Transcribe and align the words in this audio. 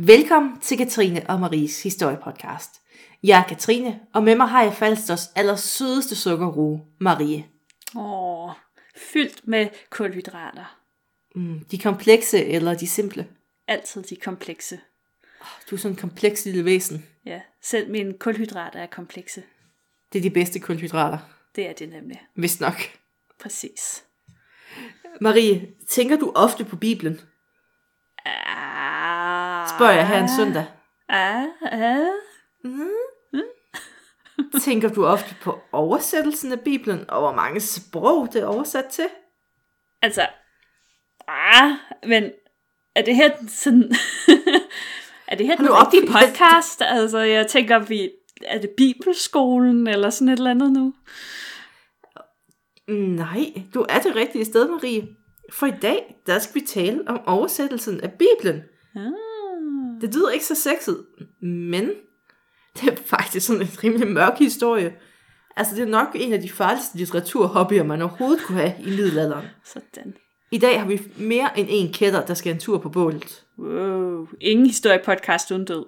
Velkommen 0.00 0.60
til 0.60 0.78
Katrine 0.78 1.30
og 1.30 1.40
Maries 1.40 1.82
historiepodcast. 1.82 2.82
Jeg 3.22 3.38
er 3.40 3.48
Katrine, 3.48 4.00
og 4.14 4.22
med 4.22 4.34
mig 4.36 4.48
har 4.48 4.62
jeg 4.62 4.74
Falsters 4.74 5.26
allersødeste 5.36 6.16
sukkerrue, 6.16 6.80
Marie. 6.98 7.44
Åh, 7.96 8.50
fyldt 9.12 9.48
med 9.48 9.68
kulhydrater. 9.90 10.78
Mm, 11.34 11.64
de 11.70 11.78
komplekse 11.78 12.44
eller 12.44 12.74
de 12.74 12.86
simple? 12.88 13.28
Altid 13.68 14.02
de 14.02 14.16
komplekse. 14.16 14.80
Du 15.70 15.74
er 15.76 15.78
sådan 15.80 15.92
en 15.92 16.00
kompleks 16.00 16.44
lille 16.44 16.64
væsen. 16.64 17.06
Ja, 17.24 17.40
selv 17.62 17.90
mine 17.90 18.12
kulhydrater 18.18 18.80
er 18.80 18.86
komplekse. 18.86 19.42
Det 20.12 20.18
er 20.18 20.22
de 20.22 20.30
bedste 20.30 20.60
kulhydrater, 20.60 21.18
Det 21.56 21.68
er 21.68 21.72
det 21.72 21.88
nemlig. 21.88 22.20
hvis 22.34 22.60
nok. 22.60 22.80
Præcis. 23.40 24.04
Marie, 25.20 25.68
tænker 25.88 26.16
du 26.16 26.32
ofte 26.34 26.64
på 26.64 26.76
Bibelen? 26.76 27.20
Ah, 28.26 28.67
Spørger 29.76 29.92
jeg 29.92 30.08
her 30.08 30.22
en 30.22 30.28
søndag. 30.38 30.64
Ah, 31.08 31.44
ah. 31.62 32.06
Tænker 34.62 34.88
du 34.88 35.06
ofte 35.06 35.34
på 35.42 35.58
oversættelsen 35.72 36.52
af 36.52 36.60
Bibelen, 36.60 37.10
og 37.10 37.20
hvor 37.20 37.34
mange 37.34 37.60
sprog 37.60 38.28
det 38.32 38.42
er 38.42 38.46
oversat 38.46 38.84
til? 38.84 39.06
Altså, 40.02 40.26
ah, 41.28 41.72
men 42.06 42.24
er 42.94 43.02
det 43.02 43.16
her 43.16 43.30
sådan... 43.48 43.92
er 45.28 45.36
det 45.36 45.46
her 45.46 45.56
den 45.56 45.68
rigtige 45.70 46.06
podcast? 46.06 46.82
Altså, 46.82 47.18
jeg 47.18 47.46
tænker, 47.46 47.78
vi... 47.78 48.10
Er 48.46 48.60
det 48.60 48.70
Bibelskolen 48.76 49.86
eller 49.86 50.10
sådan 50.10 50.28
et 50.28 50.38
eller 50.38 50.50
andet 50.50 50.72
nu? 50.72 50.94
Nej, 52.94 53.44
du 53.74 53.86
er 53.88 53.98
det 53.98 54.16
rigtige 54.16 54.44
sted, 54.44 54.68
Marie. 54.68 55.08
For 55.52 55.66
i 55.66 55.74
dag, 55.82 56.16
der 56.26 56.38
skal 56.38 56.60
vi 56.60 56.66
tale 56.66 57.08
om 57.08 57.20
oversættelsen 57.26 58.00
af 58.00 58.12
Bibelen. 58.12 58.62
Ah. 58.96 59.27
Det 60.00 60.14
lyder 60.14 60.30
ikke 60.30 60.44
så 60.44 60.54
sexet, 60.54 61.04
men 61.42 61.90
det 62.80 62.92
er 62.92 62.96
faktisk 63.06 63.46
sådan 63.46 63.62
en 63.62 63.68
rimelig 63.84 64.08
mørk 64.08 64.38
historie. 64.38 64.94
Altså, 65.56 65.74
det 65.74 65.82
er 65.82 65.86
nok 65.86 66.08
en 66.14 66.32
af 66.32 66.40
de 66.40 66.50
farligste 66.50 66.96
litteraturhobbyer, 66.96 67.82
man 67.82 68.02
overhovedet 68.02 68.42
kunne 68.44 68.58
have 68.58 68.74
i 68.80 68.90
middelalderen. 68.90 69.46
Sådan. 69.64 70.14
I 70.50 70.58
dag 70.58 70.80
har 70.80 70.86
vi 70.86 71.00
mere 71.16 71.58
end 71.58 71.68
en 71.70 71.92
kætter, 71.92 72.26
der 72.26 72.34
skal 72.34 72.52
en 72.52 72.60
tur 72.60 72.78
på 72.78 72.88
bålet. 72.88 73.44
Wow. 73.58 74.28
Ingen 74.40 74.66
historiepodcast 74.66 75.50
uden 75.50 75.64
død. 75.64 75.84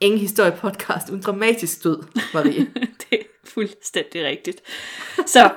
Ingen 0.00 0.20
historiepodcast 0.20 1.10
uden 1.10 1.22
dramatisk 1.22 1.84
død, 1.84 2.02
Marie. 2.34 2.66
det 3.10 3.20
er 3.20 3.24
fuldstændig 3.44 4.24
rigtigt. 4.24 4.60
Så, 5.26 5.50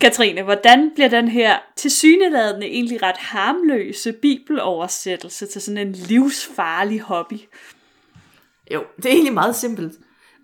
Katrine, 0.00 0.42
hvordan 0.42 0.90
bliver 0.94 1.08
den 1.08 1.28
her 1.28 1.58
tilsyneladende 1.76 2.66
egentlig 2.66 3.02
ret 3.02 3.16
harmløse 3.16 4.12
bibeloversættelse 4.12 5.46
til 5.46 5.62
sådan 5.62 5.86
en 5.86 5.92
livsfarlig 5.92 7.00
hobby? 7.00 7.38
Jo, 8.74 8.84
det 8.96 9.06
er 9.06 9.10
egentlig 9.10 9.34
meget 9.34 9.56
simpelt. 9.56 9.92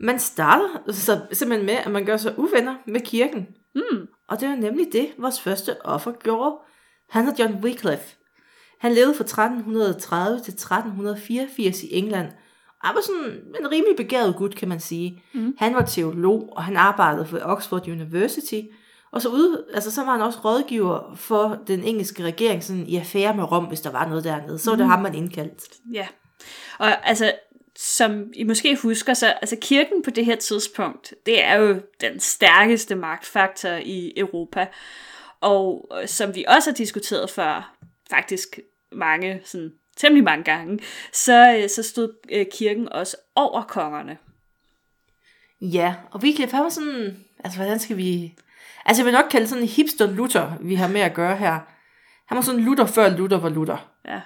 Man 0.01 0.19
starter 0.19 0.93
så 0.93 1.21
simpelthen 1.33 1.67
med, 1.67 1.75
at 1.75 1.91
man 1.91 2.05
gør 2.05 2.17
sig 2.17 2.39
uvenner 2.39 2.75
med 2.87 3.01
kirken. 3.01 3.49
Mm. 3.75 4.07
Og 4.29 4.41
det 4.41 4.49
var 4.49 4.57
nemlig 4.57 4.87
det, 4.93 5.09
vores 5.19 5.41
første 5.41 5.87
offer 5.87 6.13
gjorde. 6.13 6.57
Han 7.11 7.25
hed 7.25 7.35
John 7.39 7.65
Wycliffe. 7.65 8.17
Han 8.79 8.93
levede 8.93 9.15
fra 9.15 9.25
1330 9.25 10.41
til 10.41 10.53
1384 10.53 11.83
i 11.83 11.95
England. 11.95 12.29
Og 12.81 12.89
han 12.89 12.95
var 12.95 13.03
sådan 13.03 13.33
en 13.61 13.71
rimelig 13.71 13.97
begavet 13.97 14.37
gut, 14.37 14.55
kan 14.55 14.69
man 14.69 14.81
sige. 14.81 15.23
Mm. 15.33 15.55
Han 15.59 15.75
var 15.75 15.85
teolog, 15.85 16.53
og 16.53 16.65
han 16.65 16.77
arbejdede 16.77 17.27
for 17.27 17.39
Oxford 17.43 17.89
University. 17.89 18.61
Og 19.15 19.23
så, 19.23 19.29
ude, 19.29 19.65
altså, 19.75 19.91
så 19.91 20.05
var 20.05 20.13
han 20.13 20.23
også 20.23 20.39
rådgiver 20.45 21.15
for 21.17 21.59
den 21.67 21.85
engelske 21.85 22.23
regering 22.23 22.65
sådan, 22.65 22.87
i 22.87 22.97
affære 22.97 23.37
med 23.37 23.53
Rom, 23.53 23.65
hvis 23.65 23.81
der 23.81 23.91
var 23.91 24.09
noget 24.09 24.25
dernede. 24.25 24.59
Så 24.59 24.71
var 24.71 24.77
det 24.77 24.87
ham, 24.87 25.03
man 25.03 25.15
indkaldt. 25.15 25.63
Ja. 25.93 26.07
Og 26.79 27.09
altså, 27.09 27.33
som 27.77 28.33
I 28.35 28.45
måske 28.45 28.77
husker, 28.77 29.15
så 29.15 29.27
altså 29.27 29.57
kirken 29.61 30.03
på 30.03 30.11
det 30.11 30.25
her 30.25 30.37
tidspunkt, 30.37 31.15
det 31.27 31.45
er 31.45 31.55
jo 31.55 31.81
den 32.01 32.21
stærkeste 32.21 32.95
magtfaktor 32.95 33.69
i 33.83 34.13
Europa. 34.17 34.67
Og 35.41 35.91
øh, 36.03 36.09
som 36.09 36.35
vi 36.35 36.45
også 36.49 36.71
har 36.71 36.75
diskuteret 36.75 37.31
før, 37.31 37.77
faktisk 38.11 38.59
mange, 38.93 39.41
sådan 39.45 39.73
temmelig 39.97 40.25
mange 40.25 40.45
gange, 40.45 40.79
så, 41.13 41.59
øh, 41.59 41.69
så 41.69 41.83
stod 41.83 42.13
øh, 42.33 42.47
kirken 42.53 42.89
også 42.93 43.17
over 43.35 43.63
kongerne. 43.63 44.19
Ja, 45.61 45.95
og 46.11 46.21
Wycliffe, 46.21 46.57
han 46.57 46.65
var 46.65 46.71
sådan, 46.71 47.25
altså 47.45 47.59
hvordan 47.59 47.79
skal 47.79 47.97
vi... 47.97 48.35
Altså 48.87 49.03
jeg 49.03 49.07
vil 49.07 49.13
nok 49.13 49.25
kalde 49.31 49.47
sådan 49.49 49.63
en 49.63 49.69
hipster 49.69 50.11
Luther, 50.11 50.51
vi 50.61 50.75
har 50.75 50.89
med 50.89 51.01
at 51.01 51.15
gøre 51.15 51.37
her. 51.37 51.59
Han 52.29 52.37
var 52.37 52.43
sådan 52.43 52.61
Luther 52.61 52.87
før 52.87 53.09
Luther 53.09 53.39
var 53.39 53.49
Luther. 53.49 53.91
Ja. 54.09 54.21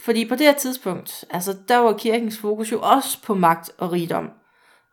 Fordi 0.00 0.28
på 0.28 0.34
det 0.34 0.46
her 0.46 0.52
tidspunkt, 0.52 1.24
altså 1.30 1.56
der 1.68 1.76
var 1.76 1.98
kirkens 1.98 2.38
fokus 2.38 2.72
jo 2.72 2.80
også 2.82 3.22
på 3.22 3.34
magt 3.34 3.70
og 3.78 3.92
rigdom. 3.92 4.30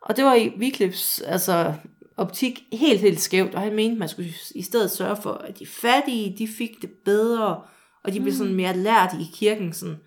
Og 0.02 0.16
det 0.16 0.24
var 0.24 0.34
i 0.34 0.52
Wycliffes 0.58 1.20
altså, 1.20 1.74
optik 2.16 2.62
helt, 2.72 3.00
helt 3.00 3.20
skævt, 3.20 3.54
og 3.54 3.60
han 3.60 3.74
mente, 3.74 3.98
man 3.98 4.08
skulle 4.08 4.30
i 4.54 4.62
stedet 4.62 4.90
sørge 4.90 5.16
for, 5.16 5.32
at 5.32 5.58
de 5.58 5.66
fattige, 5.66 6.38
de 6.38 6.48
fik 6.58 6.70
det 6.82 6.90
bedre, 7.04 7.62
og 8.04 8.12
de 8.12 8.20
blev 8.20 8.32
sådan 8.32 8.54
mere 8.54 8.76
lært 8.76 9.10
i 9.20 9.30
kirken, 9.34 9.72
sådan, 9.72 10.00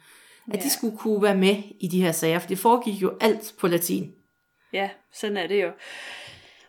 at 0.51 0.57
Ja. 0.57 0.61
de 0.61 0.69
skulle 0.69 0.97
kunne 0.97 1.21
være 1.23 1.37
med 1.37 1.55
i 1.81 1.87
de 1.87 2.01
her 2.01 2.11
sager, 2.11 2.39
for 2.39 2.47
det 2.47 2.59
foregik 2.59 3.01
jo 3.01 3.17
alt 3.21 3.53
på 3.59 3.67
latin. 3.67 4.11
Ja, 4.73 4.89
sådan 5.13 5.37
er 5.37 5.47
det 5.47 5.63
jo. 5.63 5.71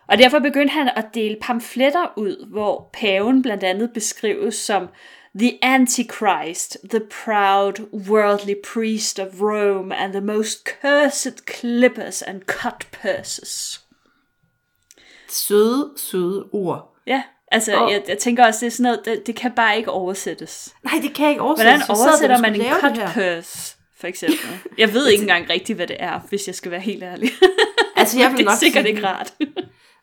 Og 0.07 0.17
derfor 0.17 0.39
begyndte 0.39 0.73
han 0.73 0.89
at 0.95 1.05
dele 1.13 1.37
pamfletter 1.41 2.13
ud, 2.17 2.47
hvor 2.51 2.89
paven 2.93 3.41
blandt 3.41 3.63
andet 3.63 3.91
beskrives 3.93 4.55
som 4.55 4.87
The 5.39 5.59
Antichrist, 5.61 6.77
the 6.89 7.01
proud 7.25 7.73
worldly 8.09 8.53
priest 8.73 9.19
of 9.19 9.27
Rome, 9.41 9.95
and 9.95 10.11
the 10.13 10.21
most 10.21 10.67
cursed 10.81 11.33
clippers 11.55 12.21
and 12.21 12.41
cut 12.41 12.87
purses. 13.01 13.81
Søde, 15.29 15.93
søde 15.97 16.45
ord. 16.51 16.95
Ja, 17.07 17.23
altså 17.51 17.75
Og- 17.75 17.91
jeg, 17.91 18.03
jeg 18.07 18.17
tænker 18.17 18.45
også, 18.45 18.59
det 18.59 18.67
er 18.67 18.71
sådan 18.71 18.83
noget, 18.83 19.05
det, 19.05 19.27
det 19.27 19.35
kan 19.35 19.51
bare 19.51 19.77
ikke 19.77 19.91
oversættes. 19.91 20.75
Nej, 20.83 20.93
det 21.01 21.13
kan 21.13 21.29
ikke 21.29 21.41
oversætte. 21.41 21.71
Hvordan 21.71 21.89
oversætter 21.89 22.37
man 22.37 22.55
en 22.55 22.61
cut 22.81 22.99
purse, 23.13 23.75
for 23.99 24.07
eksempel? 24.07 24.39
Jeg 24.77 24.93
ved 24.93 25.07
ikke 25.07 25.21
engang 25.27 25.49
rigtigt, 25.49 25.75
hvad 25.75 25.87
det 25.87 25.97
er, 25.99 26.19
hvis 26.29 26.47
jeg 26.47 26.55
skal 26.55 26.71
være 26.71 26.79
helt 26.81 27.03
ærlig. 27.03 27.29
Altså, 27.95 28.19
jeg 28.19 28.29
vil 28.31 28.37
det 28.37 28.45
er 28.45 28.49
nok 28.49 28.59
sikkert 28.59 28.83
sige, 28.83 28.89
ikke 28.95 29.07
rart. 29.07 29.33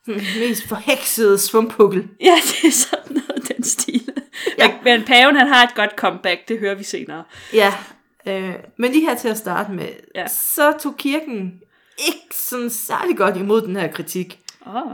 Mest 0.07 0.67
forheksede 0.67 1.37
svumpukkel. 1.39 2.07
Ja, 2.21 2.35
det 2.61 2.67
er 2.67 2.71
sådan 2.71 3.13
noget 3.27 3.47
den 3.55 3.63
stil. 3.63 4.09
Ja. 4.57 4.67
Men, 4.67 4.77
men 4.83 5.03
paven, 5.07 5.35
han 5.35 5.47
har 5.47 5.63
et 5.63 5.75
godt 5.75 5.91
comeback, 5.97 6.47
det 6.47 6.59
hører 6.59 6.75
vi 6.75 6.83
senere. 6.83 7.23
Ja, 7.53 7.73
øh, 8.27 8.53
men 8.77 8.91
lige 8.91 9.05
her 9.09 9.15
til 9.15 9.27
at 9.27 9.37
starte 9.37 9.71
med, 9.71 9.87
Ja. 10.15 10.27
så 10.27 10.73
tog 10.81 10.97
kirken 10.97 11.53
ikke 11.97 12.35
sådan 12.35 12.69
særlig 12.69 13.17
godt 13.17 13.37
imod 13.37 13.61
den 13.61 13.75
her 13.75 13.91
kritik. 13.91 14.39
Åh, 14.67 14.75
oh, 14.75 14.91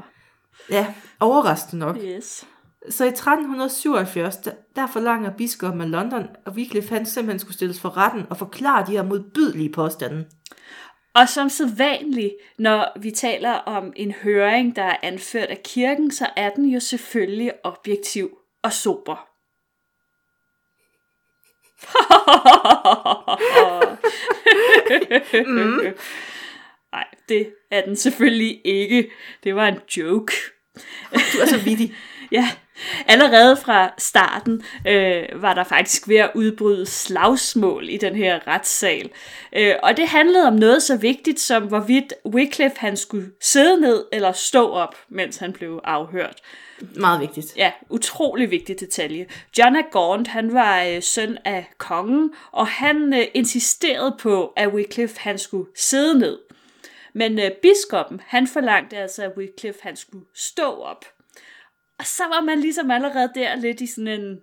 Ja, 0.69 0.93
overraskende 1.19 1.85
nok. 1.85 1.97
yes. 2.03 2.45
Så 2.89 3.05
i 3.05 3.07
1377, 3.07 4.35
der, 4.37 4.51
der 4.75 4.87
forlanger 4.87 5.31
biskoppen 5.37 5.81
af 5.81 5.91
London, 5.91 6.23
at 6.45 6.53
Wycliffe 6.53 6.93
han 6.93 7.05
simpelthen 7.05 7.39
skulle 7.39 7.53
stilles 7.53 7.79
for 7.79 7.97
retten 7.97 8.23
og 8.29 8.37
forklare 8.37 8.85
de 8.87 8.91
her 8.91 9.03
modbydelige 9.03 9.69
påstande. 9.71 10.25
Og 11.13 11.29
som 11.29 11.49
sædvanligt, 11.49 12.33
når 12.57 12.99
vi 12.99 13.11
taler 13.11 13.51
om 13.51 13.93
en 13.95 14.11
høring, 14.11 14.75
der 14.75 14.83
er 14.83 14.97
anført 15.03 15.49
af 15.49 15.63
kirken, 15.63 16.11
så 16.11 16.29
er 16.35 16.49
den 16.49 16.65
jo 16.65 16.79
selvfølgelig 16.79 17.51
objektiv 17.63 18.37
og 18.63 18.73
sober. 18.73 19.29
mm. 25.47 25.79
Nej, 26.91 27.07
det 27.29 27.53
er 27.71 27.85
den 27.85 27.95
selvfølgelig 27.95 28.61
ikke. 28.65 29.11
Det 29.43 29.55
var 29.55 29.67
en 29.67 29.79
joke. 29.97 30.33
Du 31.11 31.39
er 31.41 31.45
så 31.45 31.61
vittig. 31.63 31.95
Ja, 32.31 32.49
allerede 33.13 33.57
fra 33.57 33.93
starten 33.97 34.63
øh, 34.87 35.41
var 35.41 35.53
der 35.53 35.63
faktisk 35.63 36.07
ved 36.07 36.17
at 36.17 36.31
udbryde 36.35 36.85
slagsmål 36.85 37.89
i 37.89 37.97
den 37.97 38.15
her 38.15 38.47
retssal. 38.47 39.09
Øh, 39.53 39.75
og 39.83 39.97
det 39.97 40.07
handlede 40.07 40.47
om 40.47 40.53
noget 40.53 40.83
så 40.83 40.97
vigtigt 40.97 41.39
som, 41.39 41.63
hvorvidt 41.63 42.13
Wycliffe 42.25 42.77
han 42.79 42.97
skulle 42.97 43.31
sidde 43.41 43.81
ned 43.81 44.05
eller 44.11 44.31
stå 44.31 44.69
op, 44.69 44.95
mens 45.09 45.37
han 45.37 45.53
blev 45.53 45.81
afhørt. 45.83 46.41
Meget 46.95 47.21
vigtigt. 47.21 47.57
Ja, 47.57 47.71
utrolig 47.89 48.51
vigtig 48.51 48.79
detalje. 48.79 49.25
John 49.57 49.75
af 49.75 49.85
Gaunt, 49.91 50.27
han 50.27 50.53
var 50.53 50.83
øh, 50.83 51.03
søn 51.03 51.37
af 51.45 51.69
kongen, 51.77 52.33
og 52.51 52.67
han 52.67 53.13
øh, 53.13 53.27
insisterede 53.33 54.15
på, 54.19 54.53
at 54.55 54.73
Wycliffe 54.73 55.19
han 55.19 55.37
skulle 55.37 55.69
sidde 55.75 56.19
ned. 56.19 56.37
Men 57.13 57.39
øh, 57.39 57.51
biskoppen, 57.51 58.21
han 58.25 58.47
forlangte 58.47 58.97
altså, 58.97 59.23
at 59.23 59.31
Wycliffe 59.37 59.79
han 59.83 59.95
skulle 59.95 60.25
stå 60.33 60.71
op. 60.71 61.05
Og 61.99 62.05
så 62.05 62.23
var 62.23 62.41
man 62.41 62.59
ligesom 62.59 62.91
allerede 62.91 63.31
der 63.35 63.55
lidt 63.55 63.81
i 63.81 63.87
sådan 63.87 64.07
en... 64.07 64.37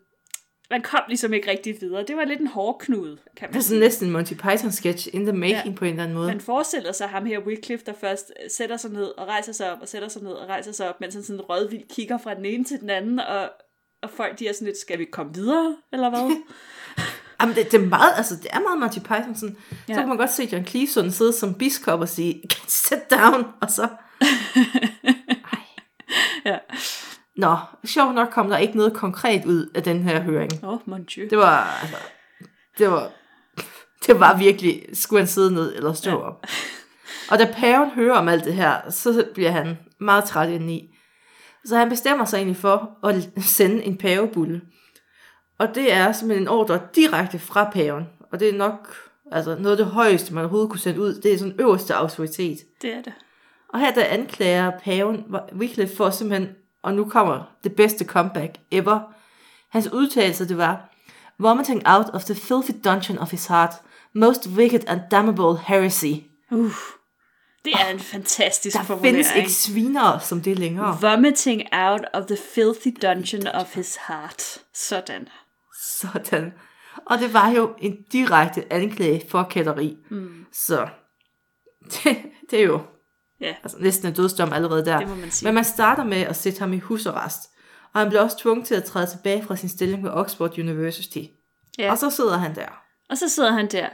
Man 0.70 0.82
kom 0.82 1.00
ligesom 1.08 1.32
ikke 1.32 1.50
rigtig 1.50 1.76
videre. 1.80 2.04
Det 2.04 2.16
var 2.16 2.24
lidt 2.24 2.40
en 2.40 2.46
hårdknude, 2.46 3.18
kan 3.36 3.48
Det 3.48 3.54
man 3.54 3.60
er 3.60 3.62
sådan 3.62 3.80
næsten 3.80 4.06
en 4.06 4.12
Monty 4.12 4.34
Python 4.34 4.72
sketch 4.72 5.08
in 5.12 5.26
the 5.26 5.36
making 5.36 5.66
ja. 5.66 5.78
på 5.78 5.84
en 5.84 5.90
eller 5.90 6.02
anden 6.02 6.16
måde. 6.16 6.26
man 6.26 6.40
forestiller 6.40 6.92
sig 6.92 7.08
ham 7.08 7.26
her, 7.26 7.38
Wycliffe, 7.38 7.86
der 7.86 7.92
først 8.00 8.32
øh, 8.42 8.50
sætter 8.50 8.76
sig 8.76 8.90
ned 8.90 9.04
og 9.04 9.28
rejser 9.28 9.52
sig 9.52 9.72
op, 9.72 9.78
og 9.80 9.88
sætter 9.88 10.08
sig 10.08 10.22
ned 10.22 10.32
og 10.32 10.48
rejser 10.48 10.72
sig 10.72 10.88
op, 10.88 11.00
mens 11.00 11.14
han 11.14 11.22
sådan 11.22 11.40
rødvildt 11.40 11.88
kigger 11.92 12.18
fra 12.18 12.34
den 12.34 12.44
ene 12.44 12.64
til 12.64 12.80
den 12.80 12.90
anden, 12.90 13.20
og, 13.20 13.50
og 14.02 14.10
folk 14.10 14.38
de 14.38 14.48
er 14.48 14.52
sådan 14.52 14.66
lidt, 14.66 14.78
skal 14.78 14.98
vi 14.98 15.04
komme 15.04 15.34
videre, 15.34 15.76
eller 15.92 16.10
hvad? 16.10 16.36
Jamen, 17.40 17.56
det, 17.56 17.72
det, 17.72 17.82
er 17.82 17.86
meget, 17.86 18.12
altså, 18.16 18.36
det 18.36 18.46
er 18.50 18.60
meget 18.60 18.80
Monty 18.80 18.98
Python. 18.98 19.36
Sådan. 19.36 19.56
Ja. 19.88 19.94
Så 19.94 20.00
kan 20.00 20.08
man 20.08 20.16
godt 20.16 20.30
se 20.30 20.48
John 20.52 20.66
Cleese 20.66 21.12
sidde 21.12 21.32
som 21.32 21.54
biskop 21.54 22.00
og 22.00 22.08
sige, 22.08 22.42
sit 22.68 23.10
down, 23.10 23.44
og 23.60 23.70
så... 23.70 23.88
Ja. 26.44 26.58
Nå, 27.36 27.56
sjovt 27.84 28.14
nok 28.14 28.28
kom 28.28 28.48
der 28.48 28.58
ikke 28.58 28.76
noget 28.76 28.92
konkret 28.92 29.44
ud 29.44 29.70
af 29.74 29.82
den 29.82 30.02
her 30.02 30.20
høring. 30.20 30.52
Åh, 30.64 30.72
oh, 30.72 30.78
mon 30.86 31.04
dieu. 31.04 31.26
Det 31.30 31.38
var, 31.38 31.78
altså, 31.82 31.96
det 32.78 32.90
var, 32.90 33.10
det 34.06 34.20
var 34.20 34.38
virkelig, 34.38 34.86
skulle 34.92 35.20
han 35.20 35.28
sidde 35.28 35.54
ned 35.54 35.76
eller 35.76 35.92
stå 35.92 36.10
ja. 36.10 36.16
op. 36.16 36.46
Og 37.30 37.38
da 37.38 37.54
paven 37.56 37.90
hører 37.90 38.18
om 38.18 38.28
alt 38.28 38.44
det 38.44 38.54
her, 38.54 38.90
så 38.90 39.26
bliver 39.34 39.50
han 39.50 39.78
meget 40.00 40.24
træt 40.24 40.48
indeni. 40.48 40.94
Så 41.64 41.76
han 41.76 41.88
bestemmer 41.88 42.24
sig 42.24 42.36
egentlig 42.36 42.56
for 42.56 43.06
at 43.06 43.28
sende 43.42 43.82
en 43.84 43.96
pavebulle. 43.96 44.60
Og 45.58 45.74
det 45.74 45.92
er 45.92 46.12
simpelthen 46.12 46.44
en 46.44 46.48
ordre 46.48 46.80
direkte 46.94 47.38
fra 47.38 47.70
paven. 47.70 48.04
Og 48.32 48.40
det 48.40 48.48
er 48.48 48.58
nok 48.58 48.96
altså 49.32 49.56
noget 49.58 49.70
af 49.70 49.84
det 49.84 49.86
højeste, 49.86 50.34
man 50.34 50.44
overhovedet 50.44 50.70
kunne 50.70 50.80
sende 50.80 51.00
ud. 51.00 51.14
Det 51.14 51.34
er 51.34 51.38
sådan 51.38 51.60
øverste 51.60 51.94
autoritet. 51.94 52.58
Det 52.82 52.94
er 52.94 53.02
det. 53.02 53.12
Og 53.68 53.80
her 53.80 53.94
der 53.94 54.04
anklager 54.04 54.72
paven 54.84 55.24
Wycliffe 55.52 55.96
for 55.96 56.10
simpelthen, 56.10 56.54
og 56.82 56.94
nu 56.94 57.08
kommer 57.08 57.43
det 57.64 57.76
bedste 57.76 58.05
comeback 58.05 58.56
ever. 58.70 59.00
Hans 59.70 59.88
udtalelse 59.93 60.49
det 60.49 60.58
var, 60.58 60.94
vomiting 61.38 61.82
out 61.87 62.06
of 62.12 62.25
the 62.25 62.34
filthy 62.34 62.70
dungeon 62.84 63.19
of 63.19 63.31
his 63.31 63.46
heart, 63.46 63.70
most 64.14 64.49
wicked 64.49 64.81
and 64.88 65.00
damnable 65.11 65.58
heresy. 65.67 66.14
Uh, 66.50 66.70
det 67.64 67.73
er 67.75 67.88
en 67.90 68.00
fantastisk 68.00 68.76
Der 68.76 68.82
formulering. 68.82 69.17
findes 69.17 69.37
ikke 69.37 69.52
svinere 69.52 70.20
som 70.20 70.40
det 70.40 70.58
længere. 70.58 70.99
Vomiting 71.00 71.62
out 71.73 72.00
of 72.14 72.25
the 72.26 72.37
filthy 72.55 72.88
dungeon 73.02 73.46
of 73.46 73.75
his 73.75 73.99
heart. 74.08 74.58
Sådan. 74.75 75.28
Sådan. 75.84 76.52
Og 77.06 77.19
det 77.19 77.34
var 77.34 77.50
jo 77.50 77.75
en 77.78 77.96
direkte 78.12 78.73
anklage 78.73 79.23
for 79.31 79.43
kætteri. 79.43 79.96
Mm. 80.11 80.46
Så 80.52 80.88
det, 81.93 82.17
det 82.50 82.61
er 82.61 82.64
jo 82.64 82.81
Ja, 83.40 83.54
altså, 83.62 83.78
næsten 83.80 84.08
en 84.08 84.14
dødsdom 84.14 84.52
allerede 84.52 84.84
der. 84.84 84.98
Det 84.98 85.08
må 85.08 85.14
man 85.14 85.30
sige. 85.30 85.46
Men 85.46 85.54
man 85.54 85.64
starter 85.64 86.04
med 86.04 86.16
at 86.16 86.36
sætte 86.36 86.58
ham 86.58 86.72
i 86.72 86.78
husarrest. 86.78 87.40
Og 87.92 88.00
han 88.00 88.08
bliver 88.08 88.22
også 88.22 88.38
tvunget 88.38 88.66
til 88.66 88.74
at 88.74 88.84
træde 88.84 89.06
tilbage 89.06 89.42
fra 89.42 89.56
sin 89.56 89.68
stilling 89.68 90.04
ved 90.04 90.10
Oxford 90.10 90.58
University. 90.58 91.22
Ja. 91.78 91.90
Og 91.90 91.98
så 91.98 92.10
sidder 92.10 92.36
han 92.36 92.54
der. 92.54 92.68
Og 93.10 93.18
så 93.18 93.28
sidder 93.28 93.52
han 93.52 93.66
der. 93.70 93.88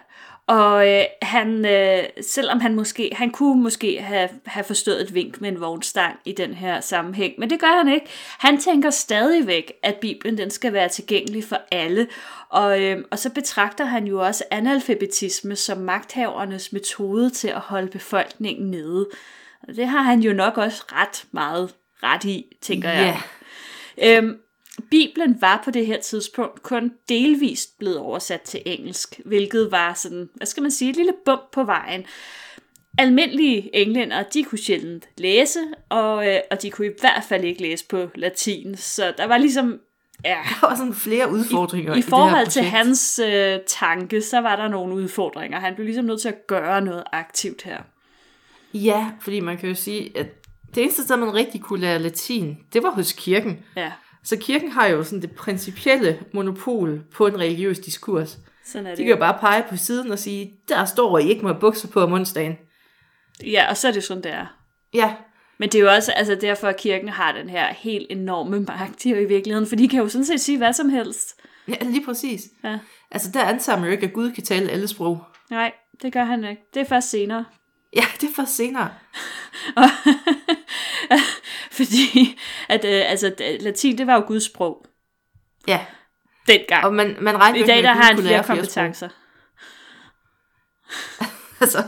Og 0.46 0.88
øh, 0.88 1.04
han, 1.22 1.66
øh, 1.66 2.04
selvom 2.20 2.60
han 2.60 2.74
måske, 2.74 3.10
han 3.14 3.30
kunne 3.30 3.62
måske 3.62 4.02
have, 4.02 4.28
have 4.46 4.64
forstået 4.64 5.02
et 5.02 5.14
vink 5.14 5.40
med 5.40 5.48
en 5.48 5.60
vognstang 5.60 6.18
i 6.24 6.32
den 6.32 6.54
her 6.54 6.80
sammenhæng, 6.80 7.34
men 7.38 7.50
det 7.50 7.60
gør 7.60 7.78
han 7.84 7.94
ikke. 7.94 8.06
Han 8.38 8.60
tænker 8.60 8.90
stadigvæk, 8.90 9.72
at 9.82 9.96
Bibelen 9.96 10.38
den 10.38 10.50
skal 10.50 10.72
være 10.72 10.88
tilgængelig 10.88 11.44
for 11.44 11.58
alle. 11.70 12.06
Og, 12.48 12.82
øh, 12.82 13.04
og 13.10 13.18
så 13.18 13.30
betragter 13.30 13.84
han 13.84 14.06
jo 14.06 14.20
også 14.20 14.44
analfabetisme 14.50 15.56
som 15.56 15.78
magthavernes 15.78 16.72
metode 16.72 17.30
til 17.30 17.48
at 17.48 17.60
holde 17.60 17.88
befolkningen 17.88 18.70
nede. 18.70 19.08
Og 19.68 19.76
det 19.76 19.86
har 19.86 20.02
han 20.02 20.20
jo 20.20 20.32
nok 20.32 20.58
også 20.58 20.84
ret 20.92 21.24
meget 21.32 21.74
ret 22.02 22.24
i, 22.24 22.56
tænker 22.60 22.90
jeg. 22.90 23.20
Ja. 23.98 24.16
Øhm, 24.18 24.36
Bibelen 24.90 25.40
var 25.40 25.62
på 25.64 25.70
det 25.70 25.86
her 25.86 26.00
tidspunkt 26.00 26.62
kun 26.62 26.92
delvist 27.08 27.78
blevet 27.78 27.98
oversat 27.98 28.40
til 28.40 28.62
engelsk, 28.66 29.20
hvilket 29.24 29.70
var 29.70 29.94
sådan, 29.94 30.28
hvad 30.34 30.46
skal 30.46 30.62
man 30.62 30.70
sige, 30.70 30.90
et 30.90 30.96
lille 30.96 31.12
bump 31.24 31.42
på 31.52 31.64
vejen. 31.64 32.04
Almindelige 32.98 33.76
englænder, 33.76 34.22
de 34.22 34.44
kunne 34.44 34.58
sjældent 34.58 35.08
læse, 35.18 35.60
og, 35.88 36.28
øh, 36.28 36.40
og 36.50 36.62
de 36.62 36.70
kunne 36.70 36.86
i 36.86 36.92
hvert 37.00 37.24
fald 37.28 37.44
ikke 37.44 37.62
læse 37.62 37.84
på 37.88 38.08
latin, 38.14 38.76
så 38.76 39.14
der 39.18 39.26
var 39.26 39.38
ligesom, 39.38 39.80
ja, 40.24 40.38
Der 40.60 40.66
var 40.68 40.76
sådan 40.76 40.94
flere 40.94 41.30
udfordringer 41.30 41.94
i, 41.94 41.96
i, 41.96 41.98
i 41.98 42.02
forhold 42.02 42.44
det 42.44 42.52
til 42.52 42.62
hans 42.62 43.18
øh, 43.18 43.58
tanke, 43.66 44.22
så 44.22 44.40
var 44.40 44.56
der 44.56 44.68
nogle 44.68 44.94
udfordringer. 44.94 45.60
Han 45.60 45.74
blev 45.74 45.84
ligesom 45.84 46.04
nødt 46.04 46.20
til 46.20 46.28
at 46.28 46.46
gøre 46.46 46.80
noget 46.80 47.04
aktivt 47.12 47.62
her. 47.62 47.82
Ja, 48.74 49.10
fordi 49.20 49.40
man 49.40 49.58
kan 49.58 49.68
jo 49.68 49.74
sige, 49.74 50.18
at 50.18 50.26
det 50.74 50.82
eneste 50.82 51.02
sted, 51.02 51.16
man 51.16 51.34
rigtig 51.34 51.60
kunne 51.60 51.80
lære 51.80 51.98
latin, 51.98 52.58
det 52.72 52.82
var 52.82 52.90
hos 52.90 53.12
kirken. 53.12 53.64
Ja, 53.76 53.92
Så 54.24 54.36
kirken 54.40 54.70
har 54.70 54.86
jo 54.86 55.04
sådan 55.04 55.22
det 55.22 55.30
principielle 55.32 56.18
monopol 56.32 57.02
på 57.14 57.26
en 57.26 57.38
religiøs 57.40 57.78
diskurs. 57.78 58.38
sådan 58.64 58.86
er 58.86 58.90
De 58.90 58.96
det. 58.96 59.04
kan 59.04 59.14
jo 59.14 59.16
bare 59.18 59.38
pege 59.40 59.64
på 59.68 59.76
siden 59.76 60.10
og 60.12 60.18
sige, 60.18 60.52
der 60.68 60.84
står, 60.84 61.18
I 61.18 61.28
ikke 61.28 61.42
have 61.46 61.60
bukser 61.60 61.88
på 61.88 62.00
om 62.00 62.12
onsdagen. 62.12 62.56
Ja, 63.44 63.70
og 63.70 63.76
så 63.76 63.88
er 63.88 63.92
det 63.92 64.04
sådan, 64.04 64.22
det 64.22 64.32
er. 64.32 64.46
Ja, 64.94 65.14
Men 65.58 65.68
det 65.68 65.78
er 65.78 65.82
jo 65.82 65.90
også 65.90 66.12
altså 66.12 66.34
derfor, 66.34 66.68
at 66.68 66.76
kirken 66.76 67.08
har 67.08 67.32
den 67.32 67.48
her 67.48 67.74
helt 67.74 68.06
enorme 68.10 68.60
magt 68.60 69.04
i 69.04 69.12
virkeligheden, 69.12 69.68
for 69.68 69.76
de 69.76 69.88
kan 69.88 69.98
jo 70.02 70.08
sådan 70.08 70.24
set 70.24 70.40
sige 70.40 70.58
hvad 70.58 70.72
som 70.72 70.88
helst. 70.88 71.40
ja 71.68 71.74
lige 71.80 72.04
præcis. 72.04 72.40
Ja. 72.64 72.78
Altså, 73.10 73.30
der 73.34 73.42
antager 73.44 73.78
man 73.78 73.86
jo 73.86 73.92
ikke, 73.92 74.06
at 74.06 74.12
Gud 74.12 74.30
kan 74.32 74.44
tale 74.44 74.70
alle 74.70 74.88
sprog. 74.88 75.24
Nej, 75.50 75.72
det 76.02 76.12
gør 76.12 76.24
han 76.24 76.44
ikke. 76.44 76.62
Det 76.74 76.80
er 76.82 76.86
først 76.86 77.10
senere. 77.10 77.44
Ja, 77.96 78.04
det 78.20 78.28
er 78.30 78.34
først 78.36 78.56
senere. 78.56 78.90
Fordi 81.76 82.38
at, 82.68 82.84
øh, 82.84 83.02
altså, 83.10 83.34
latin, 83.60 83.98
det 83.98 84.06
var 84.06 84.14
jo 84.14 84.24
Guds 84.26 84.44
sprog 84.44 84.86
Ja, 85.68 85.80
dengang. 86.46 86.84
og 86.84 86.94
man, 86.94 87.16
man 87.20 87.36
regner 87.40 87.58
I 87.58 87.66
dag, 87.66 87.76
ikke 87.76 87.86
der 87.86 87.94
med, 87.94 88.02
har 88.02 88.14
han 88.14 88.22
flere 88.22 88.44
kompetencer. 88.44 89.08
Altså, 91.60 91.84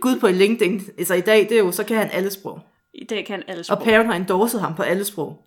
Gud 0.00 0.18
på 0.20 0.28
LinkedIn, 0.28 0.82
altså 0.98 1.14
i 1.14 1.20
dag, 1.20 1.38
det 1.38 1.52
er 1.52 1.58
jo, 1.58 1.72
så 1.72 1.84
kan 1.84 1.96
han 1.96 2.10
alle 2.12 2.30
sprog. 2.30 2.60
I 2.94 3.04
dag 3.04 3.26
kan 3.26 3.34
han 3.34 3.44
alle 3.48 3.60
Og 3.60 3.64
sprog. 3.64 3.82
paven 3.82 4.06
har 4.06 4.14
endorset 4.14 4.60
ham 4.60 4.74
på 4.74 4.82
alle 4.82 5.04
sprog. 5.04 5.44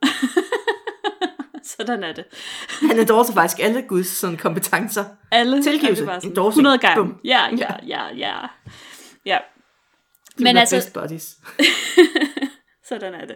Sådan 1.78 2.04
er 2.04 2.14
det. 2.14 2.26
Han 2.90 3.00
endorser 3.00 3.34
faktisk 3.34 3.60
alle 3.60 3.82
Guds 3.82 4.08
sådan, 4.08 4.38
kompetencer. 4.38 5.06
Alle 5.32 5.64
Tilgivelse, 5.64 6.06
sådan 6.06 6.22
endorsing, 6.30 6.60
100 6.68 6.78
gange. 6.78 7.04
bum. 7.04 7.20
Ja, 7.24 7.42
ja, 7.58 7.74
ja, 7.88 8.16
ja. 8.18 8.38
Ja, 9.26 9.38
Men 10.38 10.58
altså- 10.58 10.76
best 10.76 10.94
buddies. 10.94 11.38
Sådan 12.92 13.14
er 13.14 13.26
det. 13.26 13.36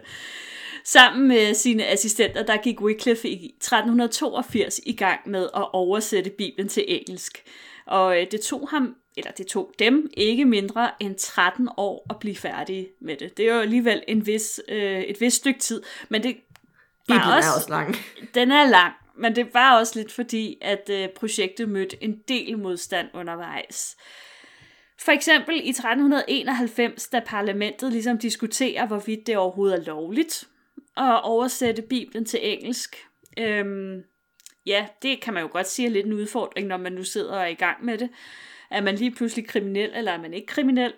Sammen 0.84 1.28
med 1.28 1.54
sine 1.54 1.86
assistenter, 1.86 2.42
der 2.42 2.56
gik 2.56 2.80
Wycliffe 2.80 3.28
i 3.28 3.54
1382 3.56 4.80
i 4.86 4.92
gang 4.92 5.20
med 5.26 5.42
at 5.56 5.68
oversætte 5.72 6.30
Bibelen 6.30 6.68
til 6.68 6.84
engelsk. 6.88 7.44
Og 7.86 8.20
øh, 8.20 8.26
det 8.30 8.40
tog 8.40 8.68
ham, 8.68 8.94
eller 9.16 9.30
det 9.30 9.46
tog 9.46 9.72
dem, 9.78 10.10
ikke 10.16 10.44
mindre 10.44 10.90
end 11.00 11.14
13 11.14 11.68
år 11.76 12.06
at 12.10 12.18
blive 12.18 12.36
færdige 12.36 12.88
med 13.00 13.16
det. 13.16 13.36
Det 13.36 13.48
er 13.48 13.54
jo 13.54 13.60
alligevel 13.60 14.02
en 14.08 14.26
vis, 14.26 14.60
øh, 14.68 15.00
et 15.00 15.20
vis 15.20 15.34
stykke 15.34 15.60
tid, 15.60 15.82
men 16.08 16.22
det 16.22 16.36
var 17.08 17.14
Bibelen 17.14 17.36
også, 17.36 17.48
er 17.48 17.54
også 17.56 17.70
lang. 17.70 17.96
den 18.34 18.50
er 18.50 18.64
lang, 18.64 18.94
men 19.18 19.36
det 19.36 19.54
var 19.54 19.78
også 19.78 19.92
lidt 19.98 20.12
fordi, 20.12 20.58
at 20.62 20.90
øh, 20.92 21.08
projektet 21.08 21.68
mødte 21.68 22.04
en 22.04 22.18
del 22.28 22.58
modstand 22.58 23.08
undervejs. 23.14 23.96
For 25.00 25.12
eksempel 25.12 25.54
i 25.54 25.68
1391, 25.68 27.08
da 27.08 27.20
parlamentet 27.26 27.92
ligesom 27.92 28.18
diskuterer, 28.18 28.86
hvorvidt 28.86 29.26
det 29.26 29.36
overhovedet 29.36 29.78
er 29.78 29.84
lovligt 29.84 30.44
at 30.96 31.22
oversætte 31.22 31.82
Bibelen 31.82 32.24
til 32.24 32.40
engelsk. 32.42 32.96
Øhm, 33.38 34.02
ja, 34.66 34.86
det 35.02 35.20
kan 35.20 35.34
man 35.34 35.42
jo 35.42 35.48
godt 35.52 35.68
sige 35.68 35.88
er 35.88 35.92
lidt 35.92 36.06
en 36.06 36.12
udfordring, 36.12 36.66
når 36.66 36.76
man 36.76 36.92
nu 36.92 37.04
sidder 37.04 37.32
og 37.32 37.40
er 37.40 37.46
i 37.46 37.54
gang 37.54 37.84
med 37.84 37.98
det. 37.98 38.10
Er 38.70 38.80
man 38.80 38.94
lige 38.94 39.10
pludselig 39.10 39.48
kriminel, 39.48 39.90
eller 39.94 40.12
er 40.12 40.20
man 40.20 40.34
ikke 40.34 40.46
kriminel? 40.46 40.92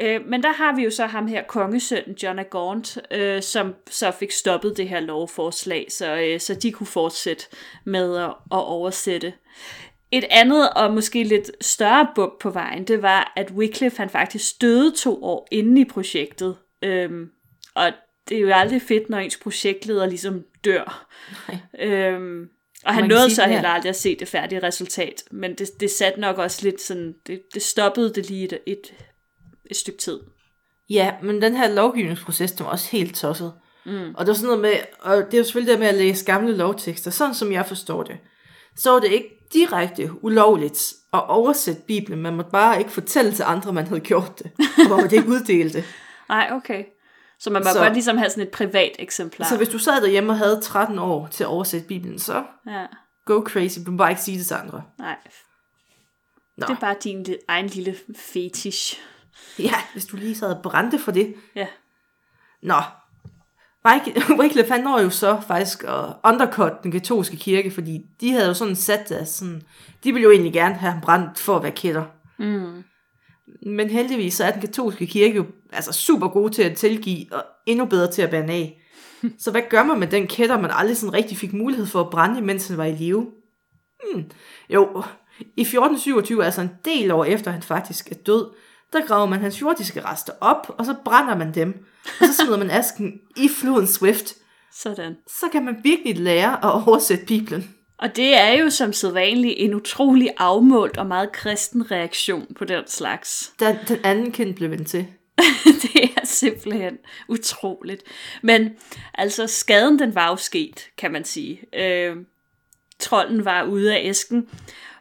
Øh, 0.00 0.26
men 0.26 0.42
der 0.42 0.52
har 0.52 0.76
vi 0.76 0.84
jo 0.84 0.90
så 0.90 1.06
ham 1.06 1.26
her, 1.26 1.42
kongesønnen 1.42 2.16
John 2.22 2.38
af 2.38 2.50
Gaunt, 2.50 2.98
øh, 3.10 3.42
som 3.42 3.74
så 3.90 4.10
fik 4.10 4.30
stoppet 4.30 4.76
det 4.76 4.88
her 4.88 5.00
lovforslag, 5.00 5.86
så, 5.88 6.16
øh, 6.16 6.40
så 6.40 6.54
de 6.54 6.72
kunne 6.72 6.86
fortsætte 6.86 7.44
med 7.84 8.16
at, 8.16 8.28
at 8.28 8.34
oversætte. 8.50 9.32
Et 10.12 10.24
andet 10.30 10.70
og 10.70 10.94
måske 10.94 11.24
lidt 11.24 11.50
større 11.60 12.08
bump 12.14 12.32
på 12.40 12.50
vejen, 12.50 12.84
det 12.84 13.02
var, 13.02 13.32
at 13.36 13.50
Wycliffe 13.50 13.98
han 13.98 14.10
faktisk 14.10 14.60
døde 14.60 14.94
to 14.96 15.24
år 15.24 15.48
inde 15.50 15.80
i 15.80 15.84
projektet. 15.84 16.56
Øhm, 16.82 17.30
og 17.74 17.92
det 18.28 18.36
er 18.36 18.40
jo 18.40 18.50
aldrig 18.52 18.82
fedt, 18.82 19.10
når 19.10 19.18
ens 19.18 19.36
projektleder 19.36 20.06
ligesom 20.06 20.44
dør. 20.64 21.08
Nej. 21.48 21.58
Øhm, 21.88 22.48
og 22.84 22.94
han 22.94 23.08
nåede 23.08 23.34
så 23.34 23.44
heller 23.44 23.68
aldrig 23.68 23.90
at 23.90 23.96
se 23.96 24.16
det 24.18 24.28
færdige 24.28 24.62
resultat. 24.62 25.22
Men 25.30 25.54
det, 25.54 25.80
det 25.80 25.90
satte 25.90 26.20
nok 26.20 26.38
også 26.38 26.60
lidt 26.62 26.80
sådan, 26.80 27.14
det, 27.26 27.42
det 27.54 27.62
stoppede 27.62 28.14
det 28.14 28.28
lige 28.28 28.44
et, 28.44 28.58
et, 28.66 28.94
et 29.70 29.76
stykke 29.76 29.98
tid. 29.98 30.20
Ja, 30.90 31.14
men 31.22 31.42
den 31.42 31.56
her 31.56 31.74
lovgivningsproces, 31.74 32.52
den 32.52 32.66
var 32.66 32.72
også 32.72 32.88
helt 32.90 33.16
tosset. 33.16 33.52
Mm. 33.86 34.14
Og 34.14 34.20
det 34.20 34.28
var 34.28 34.34
sådan 34.34 34.46
noget 34.46 34.60
med, 34.60 34.74
og 35.00 35.16
det 35.16 35.34
er 35.34 35.38
jo 35.38 35.44
selvfølgelig 35.44 35.72
det 35.72 35.80
med 35.80 35.88
at 35.88 35.94
læse 35.94 36.24
gamle 36.24 36.56
lovtekster, 36.56 37.10
sådan 37.10 37.34
som 37.34 37.52
jeg 37.52 37.66
forstår 37.66 38.02
det. 38.02 38.16
Så 38.76 38.90
var 38.90 38.98
det 38.98 39.12
ikke 39.12 39.41
direkte 39.52 40.24
ulovligt 40.24 40.92
at 41.12 41.28
oversætte 41.28 41.82
Bibelen, 41.86 42.22
man 42.22 42.36
måtte 42.36 42.50
bare 42.50 42.78
ikke 42.78 42.90
fortælle 42.90 43.32
til 43.32 43.42
andre, 43.42 43.72
man 43.72 43.86
havde 43.86 44.00
gjort 44.00 44.38
det, 44.38 44.50
og 44.58 44.88
man 44.90 45.00
måtte 45.00 45.16
ikke 45.16 45.28
uddele 45.28 45.72
det. 45.72 45.84
Nej, 46.28 46.48
okay. 46.52 46.84
Så 47.38 47.50
man 47.50 47.62
må 47.64 47.68
Så- 47.72 47.78
godt 47.78 47.92
ligesom 47.92 48.18
have 48.18 48.30
sådan 48.30 48.42
et 48.42 48.50
privat 48.50 48.92
eksemplar. 48.98 49.46
Så 49.46 49.56
hvis 49.56 49.68
du 49.68 49.78
sad 49.78 50.02
derhjemme 50.02 50.32
og 50.32 50.38
havde 50.38 50.60
13 50.60 50.98
år 50.98 51.26
til 51.26 51.44
at 51.44 51.48
oversætte 51.48 51.86
Bibelen, 51.86 52.18
så 52.18 52.44
Ja, 52.66 52.86
go 53.24 53.40
crazy, 53.46 53.78
du 53.86 53.90
må 53.90 53.96
bare 53.96 54.10
ikke 54.10 54.22
sige 54.22 54.38
det 54.38 54.46
til 54.46 54.54
andre. 54.54 54.82
nej. 54.98 55.16
Nå. 56.56 56.66
Det 56.66 56.74
er 56.74 56.80
bare 56.80 56.96
din 57.04 57.26
egen 57.48 57.66
lille 57.66 57.96
fetish. 58.16 59.00
Ja, 59.58 59.74
hvis 59.92 60.04
du 60.06 60.16
lige 60.16 60.34
sad 60.34 60.56
og 60.56 60.62
brændte 60.62 60.98
for 60.98 61.12
det. 61.12 61.34
Ja. 61.54 61.66
Nå. 62.62 62.74
Wycliffe 64.40 64.72
han 64.72 64.84
når 64.84 65.00
jo 65.00 65.10
så 65.10 65.40
faktisk 65.46 65.84
at 65.84 66.04
undercut 66.24 66.82
den 66.82 66.92
katolske 66.92 67.36
kirke, 67.36 67.70
fordi 67.70 68.00
de 68.20 68.32
havde 68.32 68.46
jo 68.46 68.54
sådan 68.54 68.76
sat 68.76 69.08
det 69.08 69.28
sådan, 69.28 69.62
de 70.04 70.12
ville 70.12 70.24
jo 70.24 70.30
egentlig 70.30 70.52
gerne 70.52 70.74
have 70.74 70.92
ham 70.92 71.00
brændt 71.00 71.38
for 71.38 71.56
at 71.56 71.62
være 71.62 71.72
kætter. 71.72 72.04
Mm. 72.38 72.84
Men 73.66 73.90
heldigvis 73.90 74.34
så 74.34 74.44
er 74.44 74.50
den 74.50 74.60
katolske 74.60 75.06
kirke 75.06 75.36
jo 75.36 75.46
altså 75.72 75.92
super 75.92 76.28
god 76.28 76.50
til 76.50 76.62
at 76.62 76.76
tilgive, 76.76 77.26
og 77.32 77.44
endnu 77.66 77.84
bedre 77.84 78.12
til 78.12 78.22
at 78.22 78.30
bære 78.30 78.50
af. 78.50 78.78
Så 79.38 79.50
hvad 79.50 79.62
gør 79.70 79.82
man 79.82 79.98
med 79.98 80.06
den 80.06 80.26
kætter, 80.26 80.60
man 80.60 80.70
aldrig 80.74 80.96
sådan 80.96 81.14
rigtig 81.14 81.36
fik 81.36 81.52
mulighed 81.52 81.86
for 81.86 82.00
at 82.00 82.10
brænde, 82.10 82.40
mens 82.40 82.68
han 82.68 82.76
var 82.76 82.84
i 82.84 82.94
live? 82.94 83.26
Hmm. 84.12 84.24
Jo, 84.70 85.02
i 85.40 85.60
1427, 85.60 86.44
altså 86.44 86.60
en 86.60 86.70
del 86.84 87.10
år 87.10 87.24
efter 87.24 87.50
han 87.50 87.62
faktisk 87.62 88.10
er 88.10 88.14
død, 88.14 88.46
der 88.92 89.06
graver 89.06 89.26
man 89.26 89.40
hans 89.40 89.60
jordiske 89.60 90.04
rester 90.04 90.32
op, 90.40 90.74
og 90.78 90.86
så 90.86 90.94
brænder 91.04 91.36
man 91.36 91.54
dem. 91.54 91.86
Og 92.20 92.26
så 92.26 92.32
smider 92.34 92.58
man 92.58 92.70
asken 92.70 93.20
i 93.36 93.48
floden 93.48 93.86
Swift. 93.86 94.34
Sådan. 94.72 95.16
Så 95.26 95.46
kan 95.52 95.64
man 95.64 95.76
virkelig 95.82 96.18
lære 96.18 96.64
at 96.64 96.88
oversætte 96.88 97.24
Bibelen. 97.26 97.74
Og 97.98 98.16
det 98.16 98.40
er 98.40 98.52
jo 98.52 98.70
som 98.70 98.92
sædvanligt 98.92 99.54
en 99.56 99.74
utrolig 99.74 100.30
afmålt 100.38 100.96
og 100.96 101.06
meget 101.06 101.32
kristen 101.32 101.90
reaktion 101.90 102.46
på 102.56 102.64
den 102.64 102.82
slags. 102.86 103.52
Da 103.60 103.78
den 103.88 103.98
anden 104.04 104.32
kind 104.32 104.54
blev 104.54 104.70
vendt 104.70 104.88
til. 104.88 105.06
det 105.82 106.04
er 106.16 106.24
simpelthen 106.24 106.98
utroligt. 107.28 108.02
Men 108.42 108.70
altså, 109.14 109.46
skaden 109.46 109.98
den 109.98 110.14
var 110.14 110.28
jo 110.30 110.36
sket, 110.36 110.88
kan 110.98 111.12
man 111.12 111.24
sige. 111.24 111.60
Øh, 111.80 112.16
trolden 112.98 113.44
var 113.44 113.62
ude 113.62 113.94
af 113.94 114.00
æsken, 114.04 114.48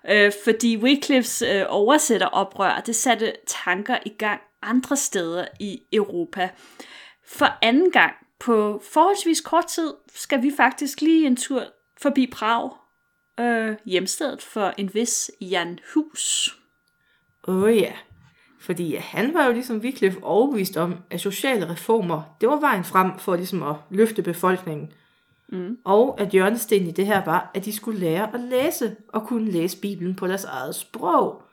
øh, 0.10 0.32
fordi 0.44 0.78
Wycliffes 0.78 1.42
øh, 1.42 1.66
oversætteroprør, 1.70 2.82
det 2.86 2.96
satte 2.96 3.34
tanker 3.48 3.98
i 4.06 4.10
gang 4.10 4.42
andre 4.62 4.98
steder 4.98 5.46
i 5.60 5.82
Europa. 5.94 6.50
For 7.26 7.58
anden 7.62 7.92
gang 7.92 8.14
på 8.40 8.82
forholdsvis 8.92 9.42
kort 9.42 9.68
tid 9.68 9.94
skal 10.16 10.44
vi 10.44 10.52
faktisk 10.58 11.02
lige 11.02 11.28
en 11.28 11.36
tur 11.36 11.64
forbi 12.02 12.28
Prag, 12.28 12.72
øh, 13.40 13.76
hjemstedet 13.86 14.42
for 14.42 14.74
en 14.78 14.94
vis 14.94 15.32
Jan 15.42 15.80
Hus. 15.94 16.56
Åh 17.48 17.64
oh, 17.64 17.78
ja, 17.78 17.94
fordi 18.60 18.96
han 18.96 19.34
var 19.34 19.46
jo 19.46 19.52
ligesom 19.52 19.78
Wycliffe 19.78 20.24
overbevist 20.24 20.78
om, 20.78 20.98
at 21.10 21.22
sociale 21.22 21.70
reformer, 21.70 22.38
det 22.42 22.50
var 22.50 22.60
vejen 22.60 22.84
frem 22.84 23.20
for 23.20 23.36
ligesom 23.36 23.64
at 23.64 23.76
løfte 23.90 24.22
befolkningen. 24.22 24.94
Mm. 25.52 25.78
Og 25.86 26.22
at 26.22 26.30
hjørnestenen 26.30 26.88
i 26.88 26.92
det 26.92 27.06
her 27.06 27.26
var, 27.26 27.52
at 27.54 27.66
de 27.66 27.74
skulle 27.74 28.00
lære 28.00 28.34
at 28.34 28.40
læse 28.40 28.96
og 29.14 29.28
kunne 29.28 29.52
læse 29.52 29.78
Bibelen 29.78 30.16
på 30.16 30.28
deres 30.28 30.44
eget 30.44 30.76
sprog. 30.76 31.44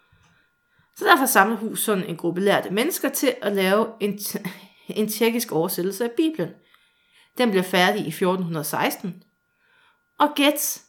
Så 0.97 1.05
derfor 1.05 1.26
samlede 1.26 1.59
hus 1.59 1.81
sådan 1.81 2.05
en 2.05 2.17
gruppe 2.17 2.40
lærte 2.40 2.71
mennesker 2.71 3.09
til 3.09 3.35
at 3.43 3.52
lave 3.52 3.87
en, 4.00 4.19
en 4.88 5.09
tjekkisk 5.09 5.52
oversættelse 5.52 6.05
af 6.05 6.11
Bibelen. 6.11 6.50
Den 7.38 7.50
blev 7.50 7.62
færdig 7.62 8.05
i 8.05 8.09
1416. 8.09 9.23
Og 10.19 10.28
gæt, 10.37 10.83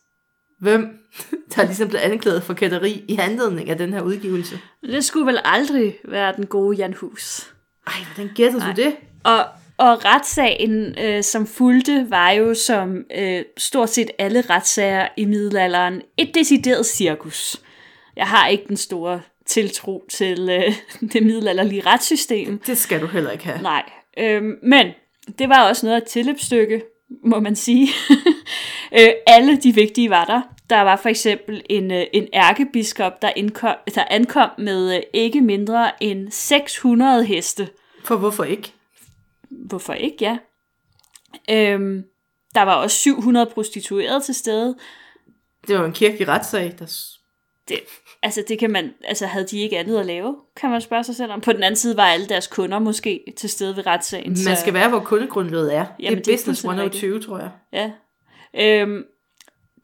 hvem 0.59 0.97
der 1.55 1.63
ligesom 1.63 1.89
blev 1.89 1.99
anklaget 2.03 2.43
for 2.43 2.53
kætteri 2.53 3.05
i 3.07 3.17
anledning 3.17 3.69
af 3.69 3.77
den 3.77 3.93
her 3.93 4.01
udgivelse. 4.01 4.59
Det 4.81 5.05
skulle 5.05 5.25
vel 5.25 5.39
aldrig 5.43 5.97
være 6.05 6.35
den 6.35 6.45
gode 6.45 6.77
Jan 6.77 6.93
Hus. 6.93 7.53
Ej, 7.87 7.93
hvordan 8.13 8.33
gætter 8.35 8.59
du 8.59 8.81
det? 8.81 8.95
Og, 9.23 9.45
og 9.79 10.05
retssagen, 10.05 10.99
øh, 10.99 11.23
som 11.23 11.47
fulgte, 11.47 12.05
var 12.09 12.31
jo 12.31 12.53
som 12.53 13.05
øh, 13.15 13.43
stort 13.57 13.89
set 13.89 14.11
alle 14.19 14.41
retssager 14.41 15.07
i 15.17 15.25
middelalderen 15.25 16.01
et 16.17 16.35
decideret 16.35 16.85
cirkus. 16.85 17.61
Jeg 18.15 18.25
har 18.25 18.47
ikke 18.47 18.63
den 18.67 18.77
store 18.77 19.21
tiltro 19.45 20.05
til 20.09 20.49
øh, 20.49 20.73
det 21.13 21.23
middelalderlige 21.23 21.81
retssystem. 21.85 22.59
Det 22.67 22.77
skal 22.77 23.01
du 23.01 23.07
heller 23.07 23.31
ikke 23.31 23.45
have. 23.45 23.61
Nej, 23.61 23.83
øh, 24.17 24.43
men 24.63 24.87
det 25.39 25.49
var 25.49 25.69
også 25.69 25.85
noget 25.85 25.95
af 25.95 26.01
et 26.01 26.07
tilløbsstykke, 26.07 26.81
må 27.25 27.39
man 27.39 27.55
sige. 27.55 27.87
øh, 28.99 29.09
alle 29.27 29.57
de 29.57 29.75
vigtige 29.75 30.09
var 30.09 30.25
der. 30.25 30.41
Der 30.69 30.81
var 30.81 30.95
for 30.95 31.09
eksempel 31.09 31.63
en, 31.69 31.91
øh, 31.91 32.03
en 32.13 32.27
ærkebiskop, 32.33 33.21
der, 33.21 33.31
indkom, 33.35 33.75
der 33.95 34.03
ankom 34.09 34.49
med 34.57 34.95
øh, 34.95 35.01
ikke 35.13 35.41
mindre 35.41 36.03
end 36.03 36.27
600 36.31 37.25
heste. 37.25 37.67
For 38.03 38.15
hvorfor 38.15 38.43
ikke? 38.43 38.73
Hvorfor 39.49 39.93
ikke, 39.93 40.17
ja. 40.25 40.37
Øhm, 41.49 42.03
der 42.55 42.61
var 42.61 42.75
også 42.75 42.97
700 42.97 43.45
prostituerede 43.45 44.21
til 44.21 44.35
stede. 44.35 44.77
Det 45.67 45.79
var 45.79 45.85
en 45.85 45.93
kirkelig 45.93 46.27
retssag, 46.27 46.75
der... 46.79 46.85
Det, 47.67 47.79
altså, 48.23 48.43
det 48.47 48.59
kan 48.59 48.71
man, 48.71 48.93
altså, 49.03 49.25
havde 49.25 49.47
de 49.47 49.59
ikke 49.59 49.77
andet 49.79 49.99
at 49.99 50.05
lave, 50.05 50.37
kan 50.55 50.69
man 50.69 50.81
spørge 50.81 51.03
sig 51.03 51.15
selv 51.15 51.31
om. 51.31 51.41
På 51.41 51.53
den 51.53 51.63
anden 51.63 51.75
side 51.75 51.97
var 51.97 52.03
alle 52.03 52.27
deres 52.27 52.47
kunder 52.47 52.79
måske 52.79 53.23
til 53.37 53.49
stede 53.49 53.75
ved 53.75 53.87
retssagen. 53.87 54.37
Man 54.47 54.57
skal 54.57 54.73
være, 54.73 54.89
hvor 54.89 54.99
kundegrundlaget 54.99 55.75
er. 55.75 55.85
Jamen, 55.99 55.99
det 55.99 56.09
er 56.09 56.15
det 56.15 56.33
business 56.33 56.61
fuldstændig 56.61 56.85
120, 56.85 57.21
tror 57.21 57.39
jeg. 57.39 57.51
Ja. 57.73 57.91
Øhm, 58.53 59.03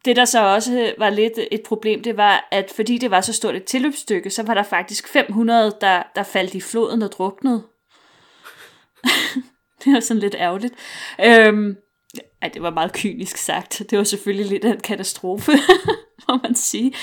det, 0.05 0.15
der 0.15 0.25
så 0.25 0.45
også 0.45 0.93
var 0.97 1.09
lidt 1.09 1.33
et 1.51 1.61
problem, 1.65 2.03
det 2.03 2.17
var, 2.17 2.47
at 2.51 2.71
fordi 2.75 2.97
det 2.97 3.11
var 3.11 3.21
så 3.21 3.33
stort 3.33 3.55
et 3.55 3.63
tilløbsstykke, 3.63 4.29
så 4.29 4.43
var 4.43 4.53
der 4.53 4.63
faktisk 4.63 5.07
500, 5.07 5.77
der, 5.81 6.03
der 6.15 6.23
faldt 6.23 6.53
i 6.53 6.61
floden 6.61 7.01
og 7.01 7.11
druknede. 7.11 7.63
Det 9.85 9.93
var 9.93 9.99
sådan 9.99 10.21
lidt 10.21 10.35
ærgerligt. 10.39 10.73
Øhm, 11.25 11.75
ej, 12.41 12.49
det 12.53 12.61
var 12.61 12.69
meget 12.69 12.93
kynisk 12.93 13.37
sagt. 13.37 13.83
Det 13.89 13.97
var 13.97 14.03
selvfølgelig 14.03 14.49
lidt 14.49 14.65
af 14.65 14.71
en 14.71 14.79
katastrofe, 14.79 15.51
må 16.29 16.39
man 16.43 16.55
sige. 16.55 16.93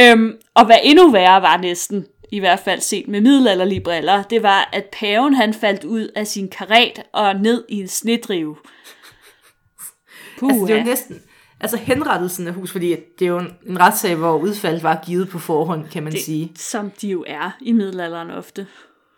Øhm, 0.00 0.32
og 0.54 0.66
hvad 0.66 0.76
endnu 0.82 1.10
værre 1.10 1.42
var 1.42 1.56
næsten, 1.56 2.06
i 2.32 2.38
hvert 2.38 2.60
fald 2.60 2.80
set 2.80 3.08
med 3.08 3.20
middelalderlige 3.20 3.80
briller, 3.80 4.22
det 4.22 4.42
var, 4.42 4.70
at 4.72 4.84
paven 4.92 5.34
han 5.34 5.54
faldt 5.54 5.84
ud 5.84 6.08
af 6.16 6.26
sin 6.26 6.48
karet 6.48 7.02
og 7.12 7.36
ned 7.36 7.64
i 7.68 7.80
en 7.80 7.88
snedrive. 7.88 8.56
Puh, 10.38 10.50
altså, 10.50 10.66
det 10.66 10.80
jo 10.80 10.84
næsten... 10.84 11.22
Altså 11.62 11.76
henrettelsen 11.76 12.46
af 12.46 12.54
hus, 12.54 12.72
fordi 12.72 12.96
det 13.18 13.24
er 13.24 13.28
jo 13.28 13.38
en, 13.38 13.54
en 13.66 13.80
retssag, 13.80 14.14
hvor 14.14 14.38
udfaldet 14.38 14.82
var 14.82 15.02
givet 15.06 15.28
på 15.28 15.38
forhånd, 15.38 15.88
kan 15.88 16.02
man 16.02 16.12
det, 16.12 16.22
sige. 16.22 16.52
Som 16.56 16.90
de 16.90 17.08
jo 17.08 17.24
er 17.26 17.50
i 17.60 17.72
middelalderen 17.72 18.30
ofte. 18.30 18.66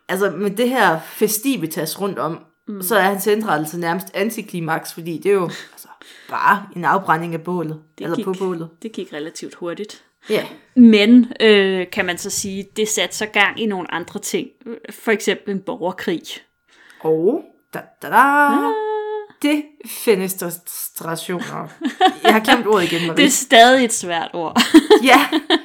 Altså 0.09 0.31
med 0.31 0.50
det 0.50 0.69
her 0.69 1.00
festivitas 1.00 2.00
rundt 2.00 2.19
om, 2.19 2.38
mm. 2.69 2.83
så 2.83 2.97
er 2.97 3.00
hans 3.02 3.25
henrettelse 3.25 3.78
nærmest 3.78 4.07
antiklimaks, 4.14 4.95
fordi 4.95 5.19
det 5.19 5.28
er 5.28 5.33
jo 5.35 5.50
altså, 5.73 5.88
bare 6.28 6.66
en 6.76 6.85
afbrænding 6.85 7.35
af 7.35 7.40
bålet, 7.40 7.81
Det 7.99 8.04
eller 8.04 8.16
gik, 8.16 8.25
på 8.25 8.35
bålet. 8.38 8.69
Det 8.83 8.92
gik 8.92 9.12
relativt 9.12 9.54
hurtigt. 9.54 10.04
Ja, 10.31 10.47
Men, 10.76 11.33
øh, 11.40 11.87
kan 11.92 12.07
man 12.07 12.19
så 12.19 12.31
sige, 12.31 12.66
det 12.76 12.88
satte 12.88 13.16
så 13.16 13.26
gang 13.26 13.61
i 13.61 13.66
nogle 13.66 13.95
andre 13.95 14.21
ting. 14.21 14.49
For 14.90 15.11
eksempel 15.11 15.54
en 15.54 15.61
borgerkrig. 15.61 16.23
og 17.00 17.45
da, 17.75 17.81
da, 18.02 18.09
da, 18.09 18.49
defenestrationer. 19.42 21.69
Jeg 22.23 22.33
har 22.33 22.40
glemt 22.40 22.66
ordet 22.66 22.92
igen, 22.92 23.02
Marie. 23.07 23.16
Det 23.16 23.25
er 23.25 23.31
stadig 23.31 23.85
et 23.85 23.92
svært 23.92 24.31
ord. 24.33 24.61
Ja, 25.04 25.21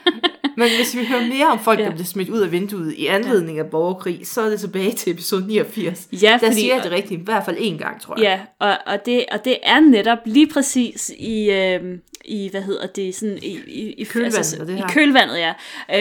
men 0.57 0.67
hvis 0.77 0.95
vi 0.95 1.05
hører 1.05 1.27
mere 1.27 1.47
om 1.51 1.59
folk, 1.59 1.79
Ja. 1.79 1.83
der 1.85 1.91
bliver 1.91 2.05
smidt 2.05 2.29
ud 2.29 2.39
af 2.41 2.51
vinduet 2.51 2.93
i 2.93 3.07
anledning 3.07 3.59
af 3.59 3.65
borgerkrig, 3.65 4.27
så 4.27 4.41
er 4.41 4.49
det 4.49 4.59
tilbage 4.59 4.91
til 4.91 5.11
episode 5.13 5.47
89. 5.47 6.07
Ja, 6.11 6.17
Der 6.31 6.37
fordi- 6.37 6.53
siger 6.61 6.75
jeg 6.75 6.83
det 6.83 6.91
rigtigt, 6.91 7.21
i 7.21 7.23
hvert 7.23 7.45
fald 7.45 7.57
én 7.57 7.77
gang, 7.77 8.01
tror 8.01 8.15
jeg. 8.21 8.23
Ja, 8.23 8.67
og, 8.67 8.77
og, 8.93 9.05
det, 9.05 9.25
og 9.31 9.45
det 9.45 9.57
er 9.63 9.79
netop 9.79 10.17
lige 10.25 10.47
præcis 10.47 11.11
i, 11.17 11.51
øh, 11.51 11.81
i 12.25 12.49
hvad 12.51 12.61
hedder 12.61 12.87
det, 12.87 13.15
sådan 13.15 13.37
i, 13.41 13.59
i, 13.67 13.93
i 13.93 14.03
Kølvandet 14.03 14.59
af 14.59 14.65
det 14.65 14.73
i 14.73 14.77
her. 14.77 14.87
kølvandet, 14.87 15.37
ja, 15.39 15.53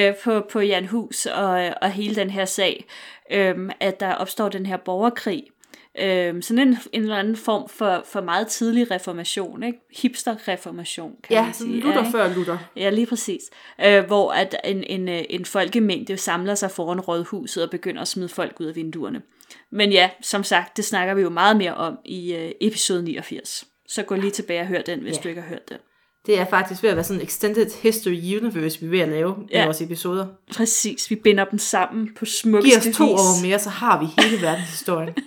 øh, 0.09 0.15
på, 0.25 0.47
på 0.53 0.61
Jan 0.61 0.87
Hus 0.87 1.27
og, 1.27 1.69
og 1.83 1.91
hele 1.91 2.15
den 2.15 2.31
her 2.31 2.45
sag, 2.45 2.85
øh, 3.33 3.55
at 3.81 4.01
der 4.01 4.13
opstår 4.15 4.49
den 4.49 4.67
her 4.67 4.77
borgerkrig. 4.77 5.43
Øh, 5.99 6.43
sådan 6.43 6.69
en, 6.69 6.79
en 6.93 7.03
eller 7.03 7.17
anden 7.17 7.37
form 7.37 7.69
for, 7.69 8.03
for 8.07 8.21
meget 8.21 8.47
tidlig 8.47 8.91
reformation, 8.91 9.63
ikke? 9.63 9.79
Hipster-reformation, 9.97 11.13
kan 11.23 11.37
Ja, 11.37 11.43
man 11.45 11.55
sige. 11.55 11.81
Luther 11.81 11.99
ikke? 12.01 12.11
før 12.13 12.35
Luther. 12.35 12.59
Ja, 12.77 12.91
lige 12.91 13.07
præcis. 13.07 13.43
Øh, 13.85 14.05
hvor 14.05 14.33
at 14.33 14.57
en, 14.65 14.85
en, 14.85 15.09
øh, 15.09 15.23
en 15.31 15.45
folkemængde 15.45 16.17
samler 16.17 16.55
sig 16.55 16.71
foran 16.71 17.01
rådhuset 17.01 17.63
og 17.65 17.71
begynder 17.71 18.03
at 18.03 18.09
smide 18.09 18.29
folk 18.29 18.61
ud 18.61 18.67
af 18.67 18.77
vinduerne. 18.77 19.23
Men 19.71 19.93
ja, 19.93 20.11
som 20.23 20.45
sagt, 20.45 20.77
det 20.77 20.85
snakker 20.85 21.15
vi 21.15 21.23
jo 21.23 21.29
meget 21.31 21.57
mere 21.57 21.75
om 21.75 21.99
i 22.05 22.35
øh, 22.35 22.51
episode 22.61 23.03
89. 23.03 23.65
Så 23.89 24.03
gå 24.03 24.15
lige 24.15 24.31
tilbage 24.31 24.61
og 24.61 24.67
hør 24.67 24.83
den, 24.83 25.01
hvis 25.01 25.17
Ja. 25.17 25.21
du 25.23 25.29
ikke 25.29 25.41
har 25.41 25.49
hørt 25.49 25.69
den. 25.69 25.77
Det 26.27 26.39
er 26.39 26.45
faktisk 26.45 26.83
ved 26.83 26.91
at 26.91 26.97
være 26.97 27.05
sådan 27.05 27.21
en 27.21 27.27
extended 27.27 27.71
history 27.83 28.37
universe, 28.41 28.81
vi 28.81 28.87
er 28.87 28.91
ved 28.91 29.01
at 29.01 29.09
lave 29.09 29.37
ja. 29.51 29.63
I 29.63 29.65
vores 29.65 29.81
episoder. 29.81 30.27
Præcis, 30.57 31.11
vi 31.11 31.15
binder 31.15 31.45
dem 31.45 31.59
sammen 31.59 32.15
på 32.15 32.25
Giv 32.25 32.27
smukkeste 32.27 32.89
os 32.91 32.97
to 32.97 33.05
vis. 33.05 33.21
år 33.21 33.47
mere, 33.47 33.59
så 33.59 33.71
har 33.71 34.01
vi 34.01 34.07
hele 34.23 34.43
verdenshistorien. 34.43 35.15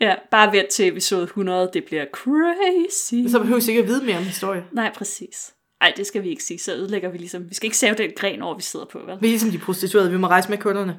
Ja, 0.00 0.14
bare 0.30 0.52
vent 0.52 0.68
til 0.68 0.88
episode 0.88 1.22
100, 1.22 1.70
det 1.72 1.84
bliver 1.84 2.04
crazy. 2.12 3.30
så 3.32 3.38
behøver 3.38 3.60
vi 3.60 3.68
ikke 3.70 3.82
at 3.82 3.88
vide 3.88 4.04
mere 4.04 4.16
om 4.16 4.24
historie. 4.24 4.64
Nej, 4.72 4.92
præcis. 4.94 5.52
Ej, 5.80 5.92
det 5.96 6.06
skal 6.06 6.22
vi 6.22 6.28
ikke 6.28 6.44
sige, 6.44 6.58
så 6.58 6.74
ødelægger 6.74 7.10
vi 7.10 7.18
ligesom... 7.18 7.48
Vi 7.48 7.54
skal 7.54 7.66
ikke 7.66 7.76
save 7.76 7.94
den 7.94 8.10
gren 8.16 8.42
over, 8.42 8.56
vi 8.56 8.62
sidder 8.62 8.86
på, 8.86 8.98
vel? 8.98 9.16
Vi 9.20 9.26
er 9.26 9.30
ligesom 9.30 9.50
de 9.50 9.58
prostituerede, 9.58 10.10
vi 10.10 10.16
må 10.18 10.26
rejse 10.26 10.50
med 10.50 10.58
kunderne. 10.58 10.96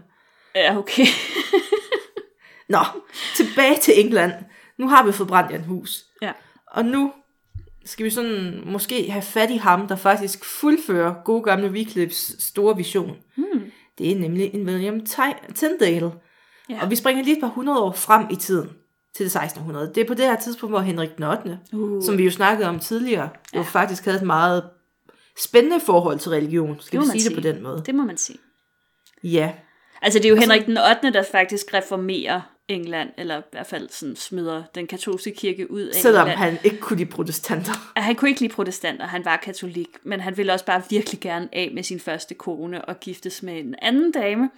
Ja, 0.55 0.77
okay. 0.77 1.05
Nå, 2.69 2.79
tilbage 3.35 3.77
til 3.81 3.99
England. 4.05 4.31
Nu 4.79 4.87
har 4.87 5.05
vi 5.05 5.11
fået 5.11 5.29
brændt 5.29 5.51
Jan 5.51 5.63
Hus. 5.63 6.05
ja. 6.21 6.31
Og 6.71 6.85
nu 6.85 7.13
skal 7.87 8.05
vi 8.05 8.09
sådan 8.09 8.61
måske 8.65 9.11
have 9.11 9.21
fat 9.21 9.49
i 9.51 9.55
ham, 9.57 9.87
der 9.87 9.95
faktisk 9.95 10.45
fuldfører 10.45 11.13
gode 11.25 11.43
gamle 11.43 11.69
Wycliffes 11.71 12.35
store 12.39 12.77
vision. 12.77 13.15
Hmm. 13.35 13.61
Det 13.97 14.11
er 14.11 14.15
nemlig 14.15 14.53
en 14.55 14.65
William 14.69 15.05
Ty- 15.05 15.53
Tyndale. 15.55 16.11
Ja. 16.69 16.79
Og 16.81 16.89
vi 16.89 16.95
springer 16.95 17.23
lige 17.23 17.35
et 17.35 17.41
par 17.41 17.47
hundrede 17.47 17.79
år 17.83 17.91
frem 17.91 18.25
i 18.31 18.35
tiden 18.35 18.69
til 19.15 19.25
det 19.25 19.35
1600. 19.35 19.91
Det 19.95 20.01
er 20.03 20.07
på 20.07 20.13
det 20.13 20.25
her 20.25 20.35
tidspunkt, 20.35 20.71
hvor 20.71 20.79
Henrik 20.79 21.15
den 21.17 21.23
8., 21.23 21.59
Uh. 21.73 22.03
som 22.03 22.17
vi 22.17 22.23
jo 22.23 22.31
snakkede 22.31 22.69
om 22.69 22.79
tidligere, 22.79 23.29
jo 23.55 23.63
faktisk 23.63 24.05
havde 24.05 24.17
et 24.17 24.23
meget 24.25 24.63
spændende 25.39 25.79
forhold 25.79 26.19
til 26.19 26.31
religion. 26.31 26.77
Skal 26.79 26.99
vi 26.99 27.05
man 27.05 27.19
sige 27.19 27.29
det 27.29 27.37
på 27.37 27.41
sige. 27.41 27.53
den 27.53 27.63
måde? 27.63 27.83
Det 27.85 27.95
må 27.95 28.03
man 28.03 28.17
sige. 28.17 28.39
Ja. 29.23 29.51
Altså, 30.01 30.19
det 30.19 30.25
er 30.25 30.29
jo 30.29 30.35
Henrik 30.35 30.65
den 30.65 30.77
8., 30.77 31.13
der 31.13 31.23
faktisk 31.31 31.73
reformerer 31.73 32.41
England, 32.69 33.09
eller 33.17 33.37
i 33.37 33.41
hvert 33.51 33.67
fald 33.67 33.89
sådan 33.89 34.15
smider 34.15 34.63
den 34.75 34.87
katolske 34.87 35.31
kirke 35.31 35.71
ud 35.71 35.81
af 35.81 35.95
Selvom 35.95 36.21
England. 36.27 36.39
han 36.39 36.57
ikke 36.63 36.77
kunne 36.79 36.97
lide 36.97 37.09
protestanter. 37.09 37.91
At 37.95 38.03
Han 38.03 38.15
kunne 38.15 38.29
ikke 38.29 38.41
lide 38.41 38.53
protestanter, 38.53 39.05
han 39.07 39.25
var 39.25 39.37
katolik, 39.37 39.87
men 40.03 40.19
han 40.19 40.37
ville 40.37 40.53
også 40.53 40.65
bare 40.65 40.81
virkelig 40.89 41.19
gerne 41.19 41.49
af 41.53 41.71
med 41.73 41.83
sin 41.83 41.99
første 41.99 42.33
kone 42.33 42.85
og 42.85 42.99
giftes 42.99 43.43
med 43.43 43.59
en 43.59 43.75
anden 43.81 44.11
dame. 44.11 44.49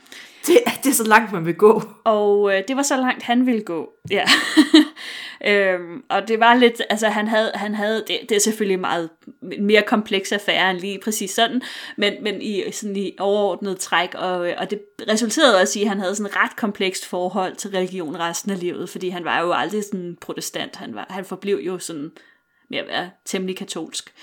Det, 0.47 0.57
er- 0.65 0.71
det 0.83 0.89
er 0.89 0.93
så 0.93 1.03
langt, 1.03 1.31
man 1.31 1.45
vil 1.45 1.55
gå. 1.55 1.81
Og 2.03 2.53
øh, 2.55 2.63
det 2.67 2.75
var 2.75 2.83
så 2.83 2.97
langt, 2.97 3.23
han 3.23 3.45
ville 3.45 3.61
gå. 3.61 3.89
Ja. 4.09 4.25
øhm, 5.73 6.03
og 6.09 6.27
det 6.27 6.39
var 6.39 6.55
lidt, 6.55 6.81
altså 6.89 7.07
han 7.07 7.27
havde, 7.27 7.51
han 7.55 7.75
havde 7.75 8.03
det, 8.07 8.19
det 8.29 8.35
er 8.35 8.39
selvfølgelig 8.39 8.79
meget 8.79 9.09
mere 9.59 9.81
kompleks 9.81 10.31
affære 10.31 10.71
end 10.71 10.79
lige 10.79 10.99
præcis 11.03 11.31
sådan, 11.31 11.61
men, 11.97 12.23
men 12.23 12.41
i, 12.41 12.71
sådan 12.71 12.95
i 12.95 13.15
overordnet 13.19 13.79
træk, 13.79 14.15
og, 14.15 14.37
og 14.57 14.69
det 14.69 14.81
resulterede 15.09 15.61
også 15.61 15.79
i, 15.79 15.81
at 15.81 15.89
han 15.89 15.99
havde 15.99 16.15
sådan 16.15 16.31
et 16.31 16.35
ret 16.35 16.55
komplekst 16.55 17.05
forhold 17.05 17.55
til 17.55 17.69
religion 17.69 18.19
resten 18.19 18.51
af 18.51 18.59
livet, 18.59 18.89
fordi 18.89 19.09
han 19.09 19.25
var 19.25 19.41
jo 19.41 19.53
aldrig 19.53 19.83
sådan 19.83 20.17
protestant, 20.21 20.75
han, 20.75 20.95
var, 20.95 21.05
han 21.09 21.25
forblev 21.25 21.59
jo 21.61 21.79
sådan 21.79 22.11
med 22.69 22.79
at 22.79 22.87
være 22.87 23.09
temmelig 23.25 23.57
katolsk. 23.57 24.13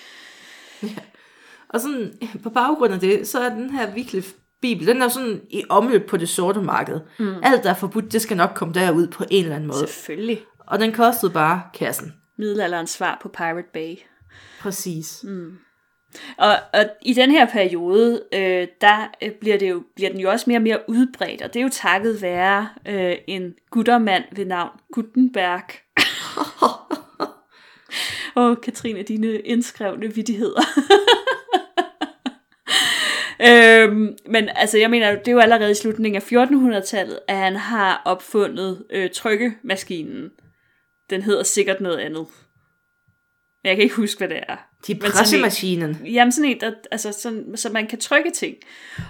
Og 1.68 1.80
sådan, 1.80 2.12
på 2.42 2.50
baggrund 2.50 2.94
af 2.94 3.00
det, 3.00 3.28
så 3.28 3.40
er 3.40 3.48
den 3.48 3.70
her 3.70 3.94
Wycliffe 3.94 4.34
Bibel, 4.62 4.86
den 4.86 5.02
er 5.02 5.08
sådan 5.08 5.40
i 5.50 5.62
omløb 5.68 6.08
på 6.08 6.16
det 6.16 6.28
sorte 6.28 6.60
marked. 6.60 7.00
Mm. 7.18 7.34
Alt, 7.42 7.64
der 7.64 7.70
er 7.70 7.74
forbudt, 7.74 8.12
det 8.12 8.22
skal 8.22 8.36
nok 8.36 8.50
komme 8.54 8.74
derud 8.74 9.06
på 9.06 9.24
en 9.30 9.42
eller 9.42 9.56
anden 9.56 9.68
måde. 9.68 9.78
Selvfølgelig. 9.78 10.40
Og 10.66 10.78
den 10.80 10.92
kostede 10.92 11.32
bare 11.32 11.62
kassen. 11.74 12.14
Middelalderens 12.38 12.90
svar 12.90 13.18
på 13.22 13.28
Pirate 13.28 13.68
Bay. 13.72 13.96
Præcis. 14.60 15.24
Mm. 15.24 15.58
Og, 16.38 16.54
og 16.72 16.84
i 17.02 17.14
den 17.14 17.30
her 17.30 17.46
periode, 17.46 18.22
øh, 18.34 18.68
der 18.80 19.10
øh, 19.22 19.30
bliver, 19.40 19.58
det 19.58 19.70
jo, 19.70 19.82
bliver 19.94 20.10
den 20.10 20.20
jo 20.20 20.30
også 20.30 20.44
mere 20.46 20.58
og 20.58 20.62
mere 20.62 20.80
udbredt, 20.88 21.42
og 21.42 21.54
det 21.54 21.60
er 21.60 21.64
jo 21.64 21.70
takket 21.72 22.22
være 22.22 22.68
øh, 22.88 23.16
en 23.28 23.54
guttermand 23.70 24.24
ved 24.32 24.44
navn 24.44 24.70
Gutenberg. 24.92 25.62
og 28.42 28.60
Katrine, 28.60 29.02
dine 29.02 29.38
indskrevne 29.38 30.14
vittigheder. 30.14 30.62
øhm, 33.40 34.16
men 34.28 34.48
altså, 34.56 34.78
jeg 34.78 34.90
mener, 34.90 35.14
det 35.14 35.28
er 35.28 35.32
jo 35.32 35.38
allerede 35.38 35.70
i 35.70 35.74
slutningen 35.74 36.22
af 36.22 36.32
1400-tallet, 36.32 37.18
at 37.28 37.36
han 37.36 37.56
har 37.56 38.02
opfundet 38.04 38.84
øh, 38.90 39.10
trykkemaskinen. 39.10 40.30
Den 41.10 41.22
hedder 41.22 41.42
sikkert 41.42 41.80
noget 41.80 41.98
andet. 41.98 42.26
Men 43.62 43.68
Jeg 43.68 43.76
kan 43.76 43.82
ikke 43.82 43.94
huske, 43.96 44.18
hvad 44.18 44.28
det 44.28 44.36
er. 44.48 44.56
De 44.86 44.94
Men 44.94 45.00
sådan 45.00 45.08
en- 45.08 45.12
pressemaskinen. 45.12 45.96
Jamen 46.04 46.32
sådan 46.32 46.50
en, 46.50 46.60
der, 46.60 46.72
altså 46.90 47.12
sådan, 47.12 47.56
så 47.56 47.70
man 47.72 47.86
kan 47.86 48.00
trykke 48.00 48.30
ting. 48.30 48.56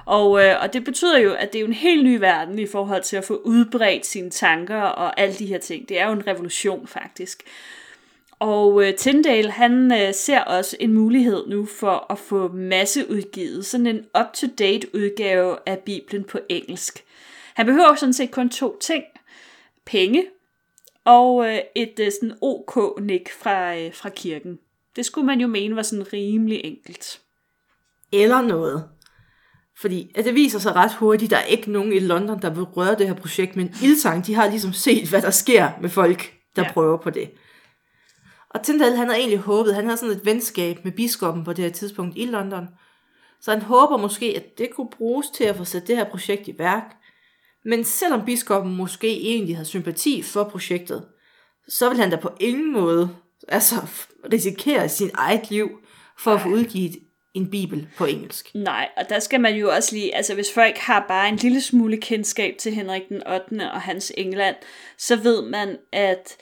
Og, 0.06 0.44
øh, 0.44 0.54
og 0.62 0.72
det 0.72 0.84
betyder 0.84 1.18
jo, 1.18 1.32
at 1.34 1.52
det 1.52 1.58
er 1.58 1.60
jo 1.60 1.66
en 1.66 1.72
helt 1.72 2.04
ny 2.04 2.16
verden 2.18 2.58
i 2.58 2.66
forhold 2.66 3.02
til 3.02 3.16
at 3.16 3.24
få 3.24 3.36
udbredt 3.44 4.06
sine 4.06 4.30
tanker 4.30 4.80
og 4.80 5.20
alle 5.20 5.34
de 5.34 5.46
her 5.46 5.58
ting. 5.58 5.88
Det 5.88 6.00
er 6.00 6.06
jo 6.06 6.12
en 6.12 6.26
revolution 6.26 6.86
faktisk. 6.86 7.42
Og 8.38 8.84
øh, 8.84 8.94
Tyndale, 8.94 9.50
han 9.50 9.92
øh, 9.92 10.14
ser 10.14 10.40
også 10.40 10.76
en 10.80 10.92
mulighed 10.92 11.46
nu 11.46 11.66
for 11.66 12.12
at 12.12 12.18
få 12.18 12.48
masseudgivet 12.48 13.66
sådan 13.66 13.86
en 13.86 14.06
up-to-date 14.20 14.94
udgave 14.94 15.56
af 15.66 15.78
Bibelen 15.78 16.24
på 16.24 16.38
engelsk. 16.48 17.04
Han 17.54 17.66
behøver 17.66 17.94
sådan 17.94 18.12
set 18.12 18.30
kun 18.30 18.50
to 18.50 18.78
ting. 18.80 19.04
Penge 19.86 20.26
og 21.04 21.48
øh, 21.48 21.58
et 21.74 22.00
øh, 22.00 22.12
sådan 22.12 22.36
OK-nik 22.42 23.32
fra, 23.32 23.76
øh, 23.76 23.94
fra 23.94 24.08
kirken. 24.08 24.58
Det 24.96 25.06
skulle 25.06 25.26
man 25.26 25.40
jo 25.40 25.46
mene 25.46 25.76
var 25.76 25.82
sådan 25.82 26.12
rimelig 26.12 26.60
enkelt. 26.64 27.20
Eller 28.12 28.40
noget. 28.40 28.88
Fordi 29.80 30.12
at 30.14 30.24
det 30.24 30.34
viser 30.34 30.58
sig 30.58 30.74
ret 30.76 30.94
hurtigt, 30.94 31.30
der 31.30 31.36
er 31.36 31.44
ikke 31.44 31.70
nogen 31.70 31.92
i 31.92 31.98
London, 31.98 32.42
der 32.42 32.50
vil 32.50 32.62
røre 32.62 32.94
det 32.98 33.06
her 33.06 33.14
projekt 33.14 33.56
med 33.56 33.64
en 33.64 33.74
ildtang. 33.82 34.26
De 34.26 34.34
har 34.34 34.50
ligesom 34.50 34.72
set, 34.72 35.08
hvad 35.08 35.22
der 35.22 35.30
sker 35.30 35.70
med 35.80 35.90
folk, 35.90 36.34
der 36.56 36.62
ja. 36.62 36.72
prøver 36.72 36.96
på 36.96 37.10
det. 37.10 37.30
Og 38.56 38.62
Tyndale, 38.62 38.96
han 38.96 39.08
havde 39.08 39.18
egentlig 39.18 39.38
håbet, 39.38 39.74
han 39.74 39.84
havde 39.84 39.96
sådan 39.96 40.16
et 40.16 40.24
venskab 40.24 40.84
med 40.84 40.92
biskoppen 40.92 41.44
på 41.44 41.52
det 41.52 41.64
her 41.64 41.72
tidspunkt 41.72 42.16
i 42.16 42.26
London. 42.26 42.68
Så 43.40 43.50
han 43.50 43.62
håber 43.62 43.96
måske, 43.96 44.32
at 44.36 44.58
det 44.58 44.70
kunne 44.74 44.90
bruges 44.90 45.26
til 45.30 45.44
at 45.44 45.56
få 45.56 45.64
sat 45.64 45.86
det 45.86 45.96
her 45.96 46.04
projekt 46.04 46.48
i 46.48 46.58
værk. 46.58 46.96
Men 47.64 47.84
selvom 47.84 48.24
biskoppen 48.24 48.76
måske 48.76 49.20
egentlig 49.20 49.56
havde 49.56 49.68
sympati 49.68 50.22
for 50.22 50.44
projektet, 50.44 51.04
så 51.68 51.88
vil 51.88 51.98
han 51.98 52.10
da 52.10 52.16
på 52.16 52.30
ingen 52.40 52.72
måde 52.72 53.10
altså, 53.48 53.74
risikere 54.32 54.88
sin 54.88 55.10
eget 55.14 55.50
liv 55.50 55.70
for 56.18 56.34
at 56.34 56.40
få 56.40 56.48
udgivet 56.48 56.96
en 57.34 57.50
bibel 57.50 57.88
på 57.96 58.04
engelsk. 58.04 58.54
Nej, 58.54 58.88
og 58.96 59.08
der 59.08 59.18
skal 59.18 59.40
man 59.40 59.54
jo 59.54 59.70
også 59.70 59.94
lige, 59.94 60.16
altså 60.16 60.34
hvis 60.34 60.52
folk 60.54 60.76
har 60.76 61.04
bare 61.08 61.28
en 61.28 61.36
lille 61.36 61.60
smule 61.60 61.96
kendskab 61.96 62.54
til 62.58 62.72
Henrik 62.74 63.02
den 63.08 63.22
8. 63.28 63.72
og 63.72 63.80
hans 63.80 64.12
England, 64.16 64.56
så 64.98 65.16
ved 65.16 65.42
man, 65.42 65.76
at 65.92 66.36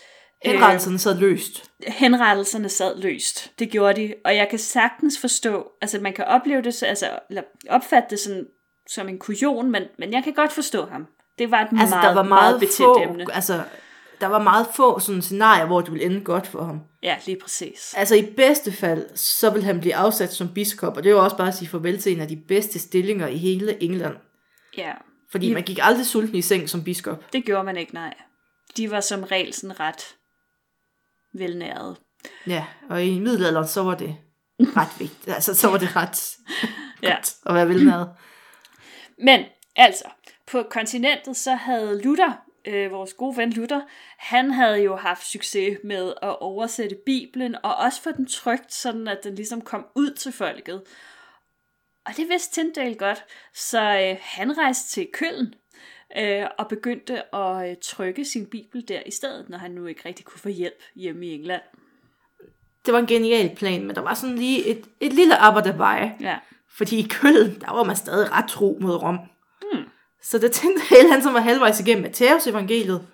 Henrettelserne 0.44 0.98
sad 0.98 1.18
løst. 1.18 1.70
Henrettelserne 1.86 2.68
sad 2.68 2.98
løst. 3.00 3.52
Det 3.58 3.70
gjorde 3.70 4.00
de, 4.00 4.14
og 4.24 4.36
jeg 4.36 4.48
kan 4.48 4.58
sagtens 4.58 5.18
forstå, 5.20 5.70
altså 5.80 5.98
man 6.00 6.12
kan 6.12 6.24
opleve 6.24 6.62
det, 6.62 6.74
så- 6.74 6.86
altså, 6.86 7.18
eller 7.28 7.42
opfatte 7.70 8.06
det 8.10 8.18
sådan, 8.18 8.46
som 8.88 9.08
en 9.08 9.18
kujon, 9.18 9.70
men, 9.70 9.82
men 9.98 10.12
jeg 10.12 10.24
kan 10.24 10.32
godt 10.32 10.52
forstå 10.52 10.86
ham. 10.86 11.06
Det 11.38 11.50
var 11.50 11.60
et 11.60 11.68
Altså, 11.80 11.94
meget, 11.96 12.08
der 12.08 12.14
var 12.14 12.22
meget 12.22 12.28
meget, 12.28 12.60
betændt 12.60 12.76
få, 12.78 13.02
emne. 13.02 13.26
altså, 13.34 13.62
der 14.20 14.26
var 14.26 14.38
meget 14.42 14.66
få 14.74 14.98
sådan 14.98 15.22
scenarier, 15.22 15.66
hvor 15.66 15.80
det 15.80 15.92
ville 15.92 16.04
ende 16.06 16.20
godt 16.20 16.46
for 16.46 16.64
ham. 16.64 16.80
Ja, 17.02 17.16
lige 17.26 17.38
præcis. 17.42 17.94
Altså 17.96 18.14
i 18.14 18.22
bedste 18.36 18.72
fald, 18.72 19.06
så 19.16 19.50
vil 19.50 19.64
han 19.64 19.80
blive 19.80 19.94
afsat 19.94 20.32
som 20.32 20.48
biskop, 20.54 20.96
og 20.96 21.02
det 21.04 21.10
er 21.10 21.14
jo 21.14 21.24
også 21.24 21.36
bare 21.36 21.48
at 21.48 21.54
sige 21.54 21.68
farvel 21.68 21.98
til 22.00 22.12
en 22.12 22.20
af 22.20 22.28
de 22.28 22.36
bedste 22.48 22.78
stillinger 22.78 23.26
i 23.28 23.36
hele 23.36 23.82
England. 23.82 24.14
Ja, 24.76 24.92
Fordi 25.30 25.54
man 25.54 25.62
gik 25.62 25.78
aldrig 25.82 26.06
sulten 26.06 26.34
i 26.36 26.42
seng 26.42 26.68
som 26.70 26.84
biskop. 26.84 27.32
det 27.32 27.44
gjorde 27.44 27.64
man 27.64 27.76
ikke, 27.76 27.94
nej. 27.94 28.14
De 28.76 28.90
var 28.90 29.00
som 29.00 29.22
regel 29.22 29.52
sådan 29.54 29.80
ret 29.80 30.14
velnæret. 31.34 31.96
Ja, 32.46 32.64
og 32.90 33.04
i 33.04 33.18
middelalderen, 33.18 33.66
så 33.68 33.82
var 33.82 33.94
det 33.94 34.16
ret 34.76 35.00
vigtigt. 35.00 35.34
Altså, 35.34 35.54
så 35.54 35.68
var 35.70 35.78
det 35.78 35.96
ret 35.96 36.36
Ja. 37.02 37.14
godt 37.14 37.34
at 37.46 37.54
være 37.54 37.68
velnæret. 37.68 38.10
Men 39.18 39.44
altså, 39.76 40.04
på 40.46 40.62
kontinentet 40.70 41.36
så 41.36 41.54
havde 41.54 42.02
Luther, 42.02 42.32
øh, 42.64 42.90
vores 42.90 43.14
gode 43.14 43.36
ven 43.36 43.52
Luther, 43.52 43.80
han 44.18 44.50
havde 44.50 44.82
jo 44.82 44.96
haft 44.96 45.26
succes 45.26 45.78
med 45.84 46.12
at 46.22 46.38
oversætte 46.38 46.96
Bibelen, 47.06 47.56
og 47.62 47.76
også 47.76 48.02
få 48.02 48.10
den 48.12 48.26
trygt, 48.26 48.74
sådan 48.74 49.08
at 49.08 49.18
den 49.24 49.34
ligesom 49.34 49.60
kom 49.60 49.86
ud 49.94 50.10
til 50.10 50.32
folket. 50.32 50.82
Og 52.06 52.16
det 52.16 52.28
vidste 52.28 52.52
Tyndale 52.52 52.94
godt, 52.94 53.24
så 53.54 53.80
øh, 53.80 54.16
han 54.22 54.58
rejste 54.58 54.88
til 54.90 55.08
Køln 55.12 55.54
øh, 56.18 56.46
og 56.58 56.68
begyndte 56.68 57.34
at 57.34 57.70
øh, 57.70 57.76
trykke 57.82 58.24
sin 58.24 58.46
bibel 58.46 58.88
der 58.88 59.00
i 59.06 59.10
stedet, 59.10 59.48
når 59.48 59.58
han 59.58 59.70
nu 59.70 59.86
ikke 59.86 60.08
rigtig 60.08 60.24
kunne 60.24 60.40
få 60.40 60.48
hjælp 60.48 60.82
hjemme 60.96 61.26
i 61.26 61.34
England. 61.34 61.62
Det 62.86 62.94
var 62.94 62.98
en 62.98 63.06
genial 63.06 63.56
plan, 63.56 63.86
men 63.86 63.96
der 63.96 64.02
var 64.02 64.14
sådan 64.14 64.36
lige 64.36 64.66
et, 64.66 64.84
et 65.00 65.12
lille 65.12 65.34
dabei. 65.34 66.10
Ja. 66.20 66.38
Fordi 66.76 66.98
i 66.98 67.08
Køln, 67.10 67.60
der 67.60 67.72
var 67.72 67.84
man 67.84 67.96
stadig 67.96 68.32
ret 68.32 68.48
tro 68.48 68.78
mod 68.80 68.94
Rom. 68.94 69.18
Hmm. 69.62 69.84
Så 70.22 70.38
det 70.38 70.52
tænkte 70.52 70.82
hele 70.90 71.10
han, 71.12 71.22
som 71.22 71.34
var 71.34 71.40
halvvejs 71.40 71.80
igennem 71.80 72.02
Matteus 72.02 72.46
evangeliet, 72.46 73.06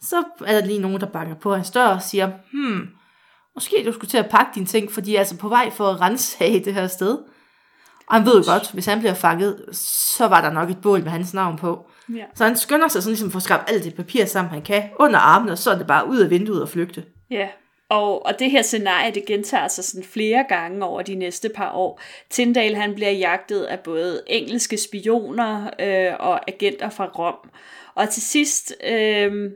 så 0.00 0.24
er 0.46 0.60
der 0.60 0.66
lige 0.66 0.80
nogen, 0.80 1.00
der 1.00 1.06
banker 1.06 1.34
på 1.34 1.54
hans 1.54 1.70
dør 1.70 1.86
og 1.86 2.02
siger, 2.02 2.30
hmm, 2.52 2.88
måske 3.54 3.82
du 3.86 3.92
skulle 3.92 4.10
til 4.10 4.18
at 4.18 4.30
pakke 4.30 4.50
dine 4.54 4.66
ting, 4.66 4.92
for 4.92 5.00
de 5.00 5.14
er 5.14 5.18
altså 5.18 5.36
på 5.36 5.48
vej 5.48 5.70
for 5.70 5.88
at 5.90 6.00
rensage 6.00 6.64
det 6.64 6.74
her 6.74 6.86
sted. 6.86 7.18
Og 8.10 8.16
han 8.16 8.26
ved 8.26 8.36
jo 8.36 8.52
godt, 8.52 8.70
hvis 8.72 8.86
han 8.86 8.98
bliver 8.98 9.14
fanget, 9.14 9.64
så 9.72 10.26
var 10.26 10.40
der 10.40 10.50
nok 10.50 10.70
et 10.70 10.80
bål 10.82 11.02
med 11.02 11.10
hans 11.10 11.34
navn 11.34 11.58
på. 11.58 11.86
Ja. 12.16 12.24
Så 12.34 12.44
han 12.44 12.56
skynder 12.56 12.88
sig 12.88 13.02
sådan 13.02 13.12
ligesom 13.12 13.30
for 13.30 13.36
at 13.36 13.42
skrabe 13.42 13.70
alt 13.70 13.84
det 13.84 13.94
papir 13.94 14.24
sammen, 14.24 14.52
han 14.52 14.62
kan, 14.62 14.82
under 14.98 15.18
armene, 15.18 15.52
og 15.52 15.58
så 15.58 15.70
er 15.70 15.78
det 15.78 15.86
bare 15.86 16.08
ud 16.08 16.18
af 16.18 16.30
vinduet 16.30 16.62
og 16.62 16.68
flygte. 16.68 17.04
Ja, 17.30 17.48
og, 17.88 18.26
og 18.26 18.38
det 18.38 18.50
her 18.50 18.62
scenarie, 18.62 19.14
det 19.14 19.26
gentager 19.26 19.68
sig 19.68 19.84
sådan 19.84 20.04
flere 20.04 20.44
gange 20.48 20.84
over 20.84 21.02
de 21.02 21.14
næste 21.14 21.48
par 21.48 21.72
år. 21.72 22.00
Tyndale, 22.30 22.76
han 22.76 22.94
bliver 22.94 23.10
jagtet 23.10 23.62
af 23.62 23.80
både 23.80 24.22
engelske 24.26 24.76
spioner 24.76 25.70
øh, 25.80 26.12
og 26.20 26.48
agenter 26.48 26.90
fra 26.90 27.06
Rom. 27.06 27.50
Og 27.94 28.08
til 28.10 28.22
sidst, 28.22 28.74
øh, 28.88 29.50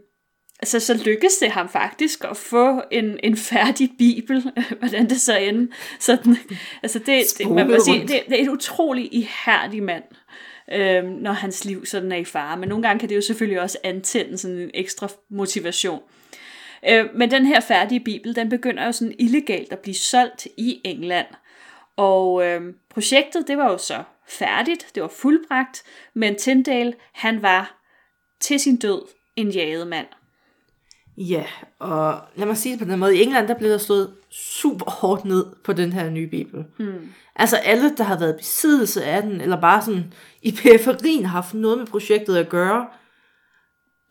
altså, 0.62 0.80
så 0.80 1.02
lykkes 1.04 1.36
det 1.36 1.50
ham 1.50 1.68
faktisk 1.68 2.24
at 2.30 2.36
få 2.36 2.82
en, 2.90 3.18
en 3.22 3.36
færdig 3.36 3.90
bibel, 3.98 4.52
hvordan 4.78 5.08
det 5.08 5.20
så 5.20 5.36
end. 5.36 5.68
Sådan, 6.00 6.36
altså 6.82 6.98
det, 6.98 7.24
det, 7.38 7.50
man 7.50 7.68
må 7.70 7.76
sige, 7.84 8.00
det, 8.00 8.22
det 8.28 8.38
er 8.38 8.42
en 8.42 8.50
utrolig 8.50 9.14
ihærdig 9.14 9.82
mand 9.82 10.04
øh, 10.72 11.04
når 11.04 11.32
hans 11.32 11.64
liv 11.64 11.86
sådan 11.86 12.12
er 12.12 12.16
i 12.16 12.24
fare. 12.24 12.56
Men 12.56 12.68
nogle 12.68 12.82
gange 12.82 13.00
kan 13.00 13.08
det 13.08 13.16
jo 13.16 13.20
selvfølgelig 13.20 13.60
også 13.60 13.78
antænde 13.84 14.38
sådan 14.38 14.56
en 14.56 14.70
ekstra 14.74 15.08
motivation. 15.30 16.02
Øh, 16.88 17.06
men 17.14 17.30
den 17.30 17.46
her 17.46 17.60
færdige 17.60 18.00
bibel, 18.00 18.36
den 18.36 18.48
begynder 18.48 18.84
jo 18.84 18.92
sådan 18.92 19.14
illegalt 19.18 19.72
at 19.72 19.78
blive 19.78 19.94
solgt 19.94 20.46
i 20.56 20.80
England. 20.84 21.26
Og 21.96 22.46
øh, 22.46 22.60
projektet, 22.90 23.48
det 23.48 23.58
var 23.58 23.70
jo 23.70 23.78
så 23.78 24.02
færdigt, 24.28 24.86
det 24.94 25.02
var 25.02 25.08
fuldbragt, 25.08 25.82
men 26.14 26.36
Tyndale, 26.38 26.94
han 27.12 27.42
var 27.42 27.82
til 28.40 28.60
sin 28.60 28.76
død 28.76 29.02
en 29.36 29.50
jaget 29.50 29.86
mand. 29.86 30.06
Ja, 31.16 31.44
og 31.78 32.20
lad 32.36 32.46
mig 32.46 32.56
sige 32.56 32.72
det 32.72 32.86
på 32.86 32.90
den 32.92 32.98
måde. 32.98 33.16
I 33.16 33.22
England, 33.22 33.48
der 33.48 33.58
blev 33.58 33.70
der 33.70 33.78
slået 33.78 34.14
super 34.30 34.90
hårdt 34.90 35.24
ned 35.24 35.46
på 35.64 35.72
den 35.72 35.92
her 35.92 36.10
nye 36.10 36.26
bibel. 36.26 36.64
Mm. 36.78 37.08
Altså 37.36 37.56
alle, 37.56 37.96
der 37.96 38.04
har 38.04 38.18
været 38.18 38.36
besiddelse 38.36 39.04
af 39.04 39.22
den, 39.22 39.40
eller 39.40 39.60
bare 39.60 39.82
sådan 39.82 40.12
i 40.42 40.52
periferien 40.52 41.24
har 41.24 41.32
haft 41.32 41.54
noget 41.54 41.78
med 41.78 41.86
projektet 41.86 42.36
at 42.36 42.48
gøre, 42.48 42.86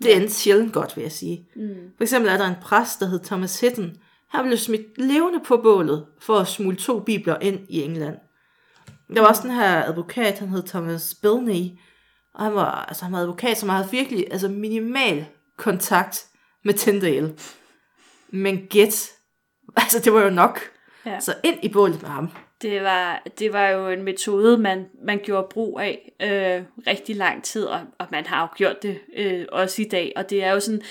det 0.03 0.15
endte 0.15 0.33
sjældent 0.33 0.73
godt, 0.73 0.97
vil 0.97 1.01
jeg 1.01 1.11
sige. 1.11 1.47
Mm. 1.55 1.75
For 1.97 2.03
eksempel 2.03 2.31
er 2.31 2.37
der 2.37 2.47
en 2.47 2.61
præst, 2.61 2.99
der 2.99 3.05
hed 3.05 3.19
Thomas 3.19 3.59
Hitton. 3.59 3.91
Han 4.29 4.45
blev 4.45 4.57
smidt 4.57 4.97
levende 4.97 5.39
på 5.45 5.57
bålet 5.57 6.05
for 6.19 6.37
at 6.37 6.47
smule 6.47 6.75
to 6.75 6.99
bibler 6.99 7.37
ind 7.41 7.59
i 7.69 7.81
England. 7.81 8.17
Der 9.15 9.21
var 9.21 9.27
også 9.27 9.43
den 9.43 9.51
her 9.51 9.83
advokat, 9.83 10.39
han 10.39 10.49
hed 10.49 10.63
Thomas 10.63 11.15
Bilney, 11.21 11.77
og 12.33 12.43
han 12.43 12.53
var, 12.53 12.85
altså, 12.85 13.03
han 13.03 13.13
var 13.13 13.19
advokat, 13.19 13.57
som 13.57 13.69
havde 13.69 13.91
virkelig 13.91 14.27
altså, 14.31 14.47
minimal 14.47 15.25
kontakt 15.57 16.25
med 16.63 16.74
Tyndale. 16.74 17.36
Men 18.30 18.67
gæt, 18.69 19.12
altså 19.76 20.00
det 20.00 20.13
var 20.13 20.24
jo 20.24 20.30
nok. 20.30 20.60
Ja. 21.06 21.19
Så 21.19 21.36
ind 21.43 21.58
i 21.63 21.69
bålet 21.69 22.02
med 22.02 22.10
ham. 22.10 22.30
Det 22.62 22.84
var, 22.84 23.24
det 23.39 23.54
var 23.54 23.67
jo 23.67 23.89
en 23.89 24.04
metode, 24.04 24.58
man, 24.58 24.86
man 25.06 25.19
gjorde 25.24 25.47
brug 25.50 25.80
af 25.80 26.12
øh, 26.21 26.88
rigtig 26.88 27.15
lang 27.15 27.43
tid, 27.43 27.65
og, 27.65 27.80
og 28.00 28.08
man 28.12 28.26
har 28.26 28.41
jo 28.41 28.47
gjort 28.56 28.84
det 28.84 29.00
øh, 29.17 29.45
også 29.52 29.82
i 29.82 29.86
dag. 29.86 30.13
Og 30.15 30.30
det 30.30 30.43
er 30.43 30.52
jo 30.52 30.60
sådan, 30.60 30.82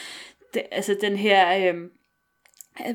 det, 0.54 0.62
altså 0.70 0.96
den 1.00 1.16
her... 1.16 1.72
Øh, 1.72 1.80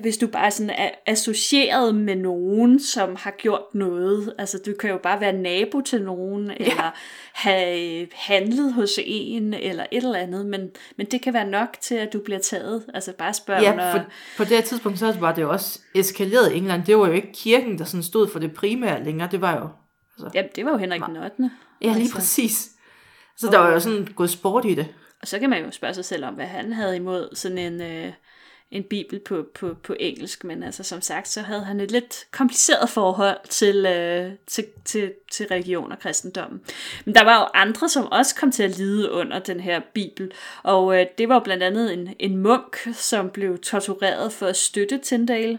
hvis 0.02 0.18
du 0.18 0.28
bare 0.28 0.52
sådan 0.52 0.70
er 0.70 0.90
associeret 1.06 1.96
med 1.96 2.16
nogen, 2.16 2.80
som 2.80 3.16
har 3.16 3.32
gjort 3.32 3.64
noget. 3.74 4.34
Altså, 4.38 4.60
du 4.66 4.74
kan 4.80 4.90
jo 4.90 4.98
bare 4.98 5.22
være 5.22 5.34
nabo 5.34 5.82
til 5.82 6.02
nogen, 6.02 6.48
ja. 6.48 6.56
eller 6.60 6.92
have 7.34 8.08
handlet 8.14 8.74
hos 8.74 9.00
en, 9.06 9.54
eller 9.54 9.86
et 9.92 10.04
eller 10.04 10.20
andet, 10.20 10.46
men, 10.46 10.70
men 10.98 11.08
det 11.12 11.22
kan 11.22 11.34
være 11.34 11.50
nok 11.50 11.78
til, 11.82 11.96
at 11.96 12.14
du 12.14 12.20
bliver 12.20 12.40
taget. 12.40 12.86
Altså, 12.94 13.14
bare 13.18 13.34
spørg 13.34 13.62
Ja, 13.62 13.94
for, 13.94 14.06
på 14.38 14.44
det 14.44 14.52
her 14.52 14.62
tidspunkt, 14.62 15.00
så 15.00 15.16
var 15.20 15.34
det 15.34 15.42
jo 15.42 15.52
også 15.52 15.80
eskaleret 15.96 16.52
i 16.52 16.58
England. 16.58 16.86
Det 16.86 16.98
var 16.98 17.08
jo 17.08 17.14
ikke 17.14 17.34
kirken, 17.34 17.78
der 17.78 17.86
sådan 17.86 18.04
stod 18.04 18.28
for 18.28 18.40
det 18.40 18.54
primære 18.54 19.04
længere. 19.04 19.30
Det 19.32 19.42
var 19.42 19.56
jo... 19.56 19.70
Altså, 20.18 20.40
ja, 20.40 20.44
det 20.56 20.66
var 20.66 20.72
jo 20.72 20.78
Henrik 20.78 21.02
den 21.08 21.18
8. 21.18 21.50
Ja, 21.82 21.88
lige 21.88 22.00
altså. 22.00 22.16
præcis. 22.16 22.70
Så 23.38 23.48
der 23.52 23.58
var 23.58 23.72
jo 23.72 23.80
sådan 23.80 24.08
gået 24.16 24.30
sport 24.30 24.66
i 24.66 24.74
det. 24.74 24.88
Og 25.22 25.28
så 25.28 25.40
kan 25.40 25.50
man 25.50 25.66
jo 25.66 25.72
spørge 25.72 25.94
sig 25.94 26.06
selv 26.06 26.26
om, 26.26 26.34
hvad 26.34 26.46
han 26.46 26.74
havde 26.74 26.96
imod 26.96 27.36
sådan 27.36 27.58
en... 27.58 27.82
Øh, 27.82 28.12
en 28.72 28.84
bibel 28.84 29.20
på, 29.20 29.46
på, 29.56 29.76
på 29.84 29.96
engelsk, 30.00 30.44
men 30.44 30.64
altså 30.64 30.84
som 30.84 31.02
sagt, 31.02 31.28
så 31.28 31.42
havde 31.42 31.64
han 31.64 31.80
et 31.80 31.92
lidt 31.92 32.28
kompliceret 32.32 32.90
forhold 32.90 33.38
til, 33.50 33.86
øh, 33.86 34.32
til, 34.48 34.66
til, 34.86 35.14
til 35.32 35.48
religion 35.48 35.92
og 35.92 36.00
kristendommen. 36.00 36.62
Men 37.06 37.16
der 37.16 37.24
var 37.24 37.40
jo 37.40 37.48
andre, 37.54 37.90
som 37.90 38.12
også 38.12 38.36
kom 38.36 38.52
til 38.52 38.64
at 38.64 38.78
lide 38.78 39.12
under 39.12 39.40
den 39.40 39.60
her 39.60 39.82
bibel, 39.94 40.32
og 40.64 41.00
øh, 41.00 41.06
det 41.18 41.30
var 41.30 41.40
blandt 41.40 41.64
andet 41.64 41.94
en, 41.94 42.16
en 42.20 42.38
munk, 42.38 42.78
som 42.94 43.30
blev 43.30 43.58
tortureret 43.58 44.34
for 44.34 44.46
at 44.46 44.58
støtte 44.58 44.98
Tyndale, 44.98 45.58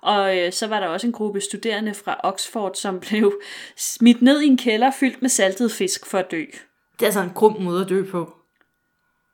og 0.00 0.38
øh, 0.38 0.52
så 0.52 0.66
var 0.66 0.80
der 0.80 0.86
også 0.86 1.06
en 1.06 1.12
gruppe 1.12 1.40
studerende 1.40 1.94
fra 1.94 2.20
Oxford, 2.22 2.74
som 2.74 3.00
blev 3.00 3.40
smidt 3.76 4.22
ned 4.22 4.40
i 4.40 4.46
en 4.46 4.58
kælder 4.58 4.90
fyldt 5.00 5.22
med 5.22 5.30
saltet 5.30 5.72
fisk 5.72 6.06
for 6.06 6.18
at 6.18 6.30
dø. 6.30 6.44
Det 6.92 7.02
er 7.02 7.06
altså 7.06 7.20
en 7.20 7.30
grum 7.34 7.62
måde 7.62 7.82
at 7.82 7.88
dø 7.88 8.10
på. 8.10 8.34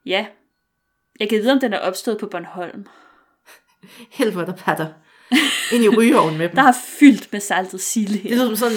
Ja. 0.07 0.27
Jeg 1.21 1.29
kan 1.29 1.39
vide, 1.39 1.53
om 1.53 1.61
den 1.61 1.73
er 1.73 1.79
opstået 1.79 2.19
på 2.19 2.27
Bornholm. 2.27 2.87
Helvede, 4.19 4.47
der 4.47 4.57
patter 4.57 4.87
ind 5.73 5.85
i 5.85 5.89
rygeovnen 5.89 6.39
med 6.39 6.49
dem. 6.49 6.57
Der 6.57 6.63
er 6.63 6.77
fyldt 6.99 7.33
med 7.33 7.41
saltet 7.41 7.81
sild 7.81 8.09
her. 8.09 8.31
Det 8.31 8.41
er 8.41 8.47
som 8.47 8.57
sådan, 8.57 8.77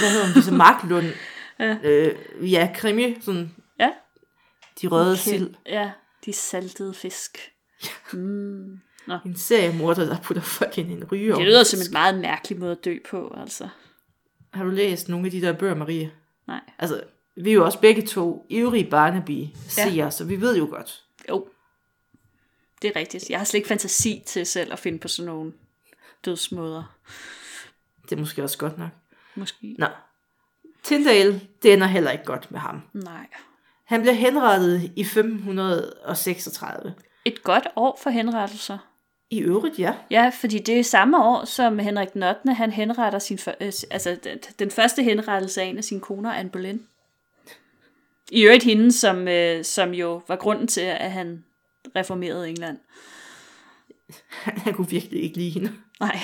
hvad 0.00 0.10
hedder 0.10 0.26
det, 0.26 0.34
disse 0.34 0.52
marklund. 0.52 1.06
ja. 1.60 1.76
Øh, 1.82 2.52
ja, 2.52 2.70
krimi, 2.74 3.16
sådan. 3.20 3.54
Ja. 3.80 3.90
De 4.82 4.86
røde 4.86 5.12
okay. 5.12 5.20
sild. 5.20 5.54
Ja, 5.66 5.90
de 6.24 6.32
saltede 6.32 6.94
fisk. 6.94 7.38
Ja. 7.84 7.88
Mm. 8.12 8.78
Nå. 9.06 9.18
En 9.26 9.36
seriemorder, 9.36 10.06
der 10.06 10.16
putter 10.22 10.42
folk 10.42 10.78
ind 10.78 10.90
i 10.90 10.92
en 10.92 11.04
rygeovn. 11.12 11.40
Det 11.40 11.46
lyder 11.46 11.62
som 11.62 11.80
en 11.80 11.92
meget 11.92 12.18
mærkelig 12.18 12.58
måde 12.58 12.72
at 12.72 12.84
dø 12.84 12.98
på, 13.10 13.34
altså. 13.40 13.68
Har 14.52 14.64
du 14.64 14.70
læst 14.70 15.08
nogle 15.08 15.26
af 15.26 15.30
de 15.30 15.40
der 15.40 15.52
bøger, 15.52 15.74
Marie? 15.74 16.10
Nej. 16.46 16.60
Altså, 16.78 17.00
vi 17.36 17.50
er 17.50 17.54
jo 17.54 17.64
også 17.64 17.80
begge 17.80 18.02
to 18.02 18.46
ivrige 18.48 18.90
barnaby 18.90 19.46
ja. 19.78 20.10
så 20.10 20.24
vi 20.24 20.40
ved 20.40 20.56
jo 20.56 20.66
godt. 20.70 21.02
Jo 21.28 21.48
det 22.84 22.96
er 22.96 23.00
rigtigt. 23.00 23.30
Jeg 23.30 23.38
har 23.38 23.44
slet 23.44 23.58
ikke 23.58 23.68
fantasi 23.68 24.22
til 24.26 24.46
selv 24.46 24.72
at 24.72 24.78
finde 24.78 24.98
på 24.98 25.08
sådan 25.08 25.26
nogle 25.26 25.52
dødsmåder. 26.24 26.96
Det 28.02 28.12
er 28.12 28.16
måske 28.16 28.42
også 28.42 28.58
godt 28.58 28.78
nok. 28.78 28.90
Måske. 29.34 29.74
Nå. 29.78 29.86
Tyndale, 30.82 31.40
det 31.62 31.72
ender 31.72 31.86
heller 31.86 32.10
ikke 32.10 32.24
godt 32.24 32.50
med 32.50 32.60
ham. 32.60 32.82
Nej. 32.92 33.26
Han 33.84 34.02
blev 34.02 34.14
henrettet 34.14 34.92
i 34.96 35.00
1536. 35.00 36.94
Et 37.24 37.42
godt 37.42 37.66
år 37.76 37.98
for 38.02 38.10
henrettelser. 38.10 38.78
I 39.30 39.40
øvrigt, 39.40 39.78
ja. 39.78 39.94
Ja, 40.10 40.30
fordi 40.40 40.58
det 40.58 40.78
er 40.78 40.84
samme 40.84 41.24
år, 41.24 41.44
som 41.44 41.78
Henrik 41.78 42.08
8. 42.16 42.54
han 42.54 42.70
henretter 42.70 43.18
sin, 43.18 43.38
øh, 43.60 43.72
altså 43.90 44.16
den, 44.24 44.38
den 44.58 44.70
første 44.70 45.02
henrettelse 45.02 45.62
af 45.62 45.66
en 45.66 45.78
af 45.78 45.84
sine 45.84 46.00
koner, 46.00 46.32
Anne 46.32 46.50
Boleyn. 46.50 46.78
I 48.30 48.42
øvrigt 48.42 48.64
hende, 48.64 48.92
som, 48.92 49.28
øh, 49.28 49.64
som 49.64 49.94
jo 49.94 50.22
var 50.28 50.36
grunden 50.36 50.66
til, 50.66 50.80
at 50.80 51.12
han 51.12 51.44
reformerede 51.96 52.48
England. 52.48 52.78
Han 54.64 54.74
kunne 54.74 54.88
virkelig 54.88 55.22
ikke 55.22 55.36
lide 55.36 55.50
hende. 55.50 55.72
Nej. 56.00 56.18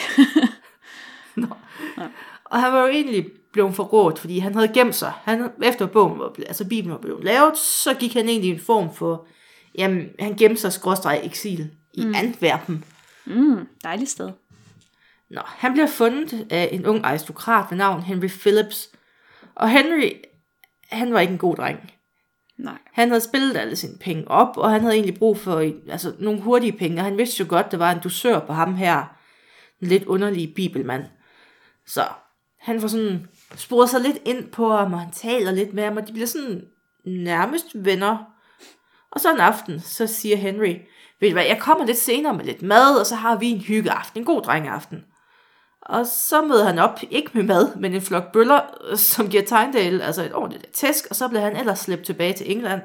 Nå. 1.37 1.47
Ja. 1.99 2.09
Og 2.45 2.61
han 2.61 2.73
var 2.73 2.81
jo 2.81 2.89
egentlig 2.89 3.27
blevet 3.53 3.75
forrådt, 3.75 4.19
fordi 4.19 4.39
han 4.39 4.55
havde 4.55 4.69
gemt 4.69 4.95
sig. 4.95 5.13
Han, 5.23 5.51
efter 5.63 5.87
bogen 5.87 6.19
var, 6.19 6.35
altså 6.39 6.69
Bibelen 6.69 6.93
var 6.93 7.01
blevet 7.01 7.25
lavet, 7.25 7.59
så 7.59 7.95
gik 7.95 8.15
han 8.15 8.29
egentlig 8.29 8.51
i 8.51 8.55
en 8.55 8.61
form 8.61 8.95
for, 8.95 9.27
jamen, 9.79 10.09
han 10.19 10.37
gemte 10.37 10.61
sig 10.61 10.73
skråstreg 10.73 11.21
eksil 11.25 11.71
i 11.95 12.05
mm. 12.05 12.15
Antwerpen. 12.15 12.85
Mm, 13.25 13.69
dejligt 13.85 14.11
sted. 14.11 14.31
Nå, 15.31 15.41
han 15.45 15.73
bliver 15.73 15.87
fundet 15.87 16.47
af 16.51 16.69
en 16.73 16.87
ung 16.87 17.05
aristokrat 17.05 17.67
ved 17.71 17.79
navn 17.79 18.03
Henry 18.03 18.29
Phillips. 18.29 18.91
Og 19.55 19.71
Henry, 19.71 20.11
han 20.89 21.13
var 21.13 21.21
ikke 21.21 21.33
en 21.33 21.39
god 21.39 21.57
dreng. 21.57 21.93
Nej. 22.61 22.79
Han 22.93 23.09
havde 23.09 23.21
spillet 23.21 23.57
alle 23.57 23.77
sine 23.77 23.99
penge 24.01 24.29
op, 24.29 24.57
og 24.57 24.71
han 24.71 24.81
havde 24.81 24.95
egentlig 24.95 25.19
brug 25.19 25.39
for 25.39 25.59
altså, 25.91 26.13
nogle 26.19 26.41
hurtige 26.41 26.73
penge, 26.73 27.01
og 27.01 27.05
han 27.05 27.19
vidste 27.19 27.41
jo 27.41 27.47
godt, 27.49 27.73
der 27.73 27.79
var 27.79 27.91
en 27.93 28.01
dusør 28.01 28.39
på 28.39 28.53
ham 28.53 28.75
her, 28.75 29.17
en 29.83 29.89
lidt 29.89 30.05
underlig 30.05 30.55
bibelmand. 30.55 31.05
Så 31.87 32.05
han 32.61 32.81
får 32.81 32.89
sådan 32.89 33.29
sporet 33.57 33.91
sig 33.91 34.01
lidt 34.01 34.19
ind 34.25 34.51
på 34.51 34.73
ham, 34.73 34.93
og 34.93 35.01
han 35.01 35.13
taler 35.13 35.51
lidt 35.51 35.75
med 35.75 35.85
ham, 35.85 35.97
og 35.97 36.09
de 36.09 36.13
bliver 36.13 36.27
sådan 36.27 36.63
nærmest 37.05 37.67
venner. 37.75 38.19
Og 39.11 39.21
så 39.21 39.33
en 39.33 39.41
aften, 39.41 39.81
så 39.81 40.07
siger 40.07 40.37
Henry, 40.37 40.77
ved 41.21 41.29
du 41.29 41.33
hvad, 41.33 41.47
jeg 41.47 41.59
kommer 41.61 41.87
lidt 41.87 41.99
senere 41.99 42.35
med 42.35 42.45
lidt 42.45 42.63
mad, 42.63 43.01
og 43.01 43.07
så 43.07 43.15
har 43.15 43.39
vi 43.39 43.47
en 43.47 43.61
hyggeaften, 43.61 44.21
en 44.21 44.27
god 44.27 44.43
drengeaften. 44.43 45.05
Og 45.91 46.07
så 46.07 46.43
møder 46.43 46.65
han 46.65 46.79
op, 46.79 46.99
ikke 47.11 47.31
med 47.35 47.43
mad, 47.43 47.77
men 47.77 47.95
en 47.95 48.03
flok 48.03 48.33
bøller, 48.33 48.61
som 48.97 49.29
giver 49.29 49.43
Tyndale 49.43 50.05
altså 50.05 50.23
et 50.23 50.35
ordentligt 50.35 50.73
tæsk, 50.73 51.07
og 51.11 51.17
så 51.17 51.29
bliver 51.29 51.43
han 51.43 51.57
ellers 51.57 51.79
slæbt 51.79 52.05
tilbage 52.05 52.33
til 52.33 52.51
England. 52.51 52.81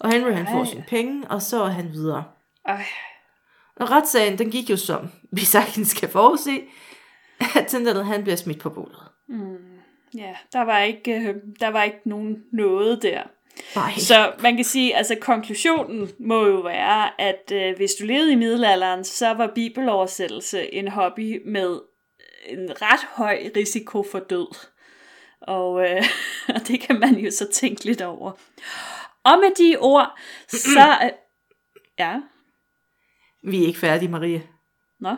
Og 0.00 0.12
Henry 0.12 0.30
han 0.30 0.46
får 0.46 0.64
sine 0.64 0.84
penge, 0.88 1.24
og 1.30 1.42
så 1.42 1.62
er 1.62 1.68
han 1.68 1.92
videre. 1.92 2.24
Ej. 2.66 2.84
Og 3.76 3.90
retssagen, 3.90 4.38
den 4.38 4.50
gik 4.50 4.70
jo 4.70 4.76
som 4.76 5.10
vi 5.32 5.44
sagtens 5.56 5.88
skal 5.88 6.08
forudse, 6.08 6.60
at 7.56 7.66
Tyndale 7.66 8.04
han 8.04 8.22
bliver 8.22 8.36
smidt 8.36 8.60
på 8.60 8.70
bordet. 8.70 8.98
Mm. 9.28 9.56
Ja, 10.14 10.34
der 10.52 10.62
var 10.62 10.78
ikke, 10.78 11.12
øh, 11.12 11.34
der 11.60 11.68
var 11.68 11.82
ikke 11.82 12.00
nogen 12.04 12.36
noget 12.52 13.02
der. 13.02 13.22
Nej. 13.74 13.92
Så 13.96 14.32
man 14.42 14.56
kan 14.56 14.64
sige, 14.64 14.96
altså 14.96 15.16
konklusionen 15.20 16.08
må 16.20 16.46
jo 16.46 16.60
være, 16.60 17.20
at 17.20 17.52
øh, 17.52 17.76
hvis 17.76 17.90
du 18.00 18.06
levede 18.06 18.32
i 18.32 18.36
middelalderen, 18.36 19.04
så 19.04 19.32
var 19.32 19.52
bibeloversættelse 19.54 20.74
en 20.74 20.88
hobby 20.88 21.42
med 21.46 21.80
en 22.48 22.82
ret 22.82 23.00
høj 23.12 23.50
risiko 23.56 24.04
for 24.10 24.18
død. 24.18 24.56
Og, 25.40 25.90
øh, 25.90 26.04
og 26.54 26.68
det 26.68 26.80
kan 26.80 27.00
man 27.00 27.14
jo 27.14 27.30
så 27.30 27.48
tænke 27.52 27.84
lidt 27.84 28.02
over. 28.02 28.32
Og 29.24 29.38
med 29.38 29.50
de 29.58 29.76
ord, 29.80 30.18
så... 30.48 30.98
Øh, 31.04 31.10
ja. 32.04 32.20
Vi 33.42 33.62
er 33.62 33.66
ikke 33.66 33.78
færdige, 33.78 34.08
Marie. 34.08 34.42
Nå? 35.00 35.16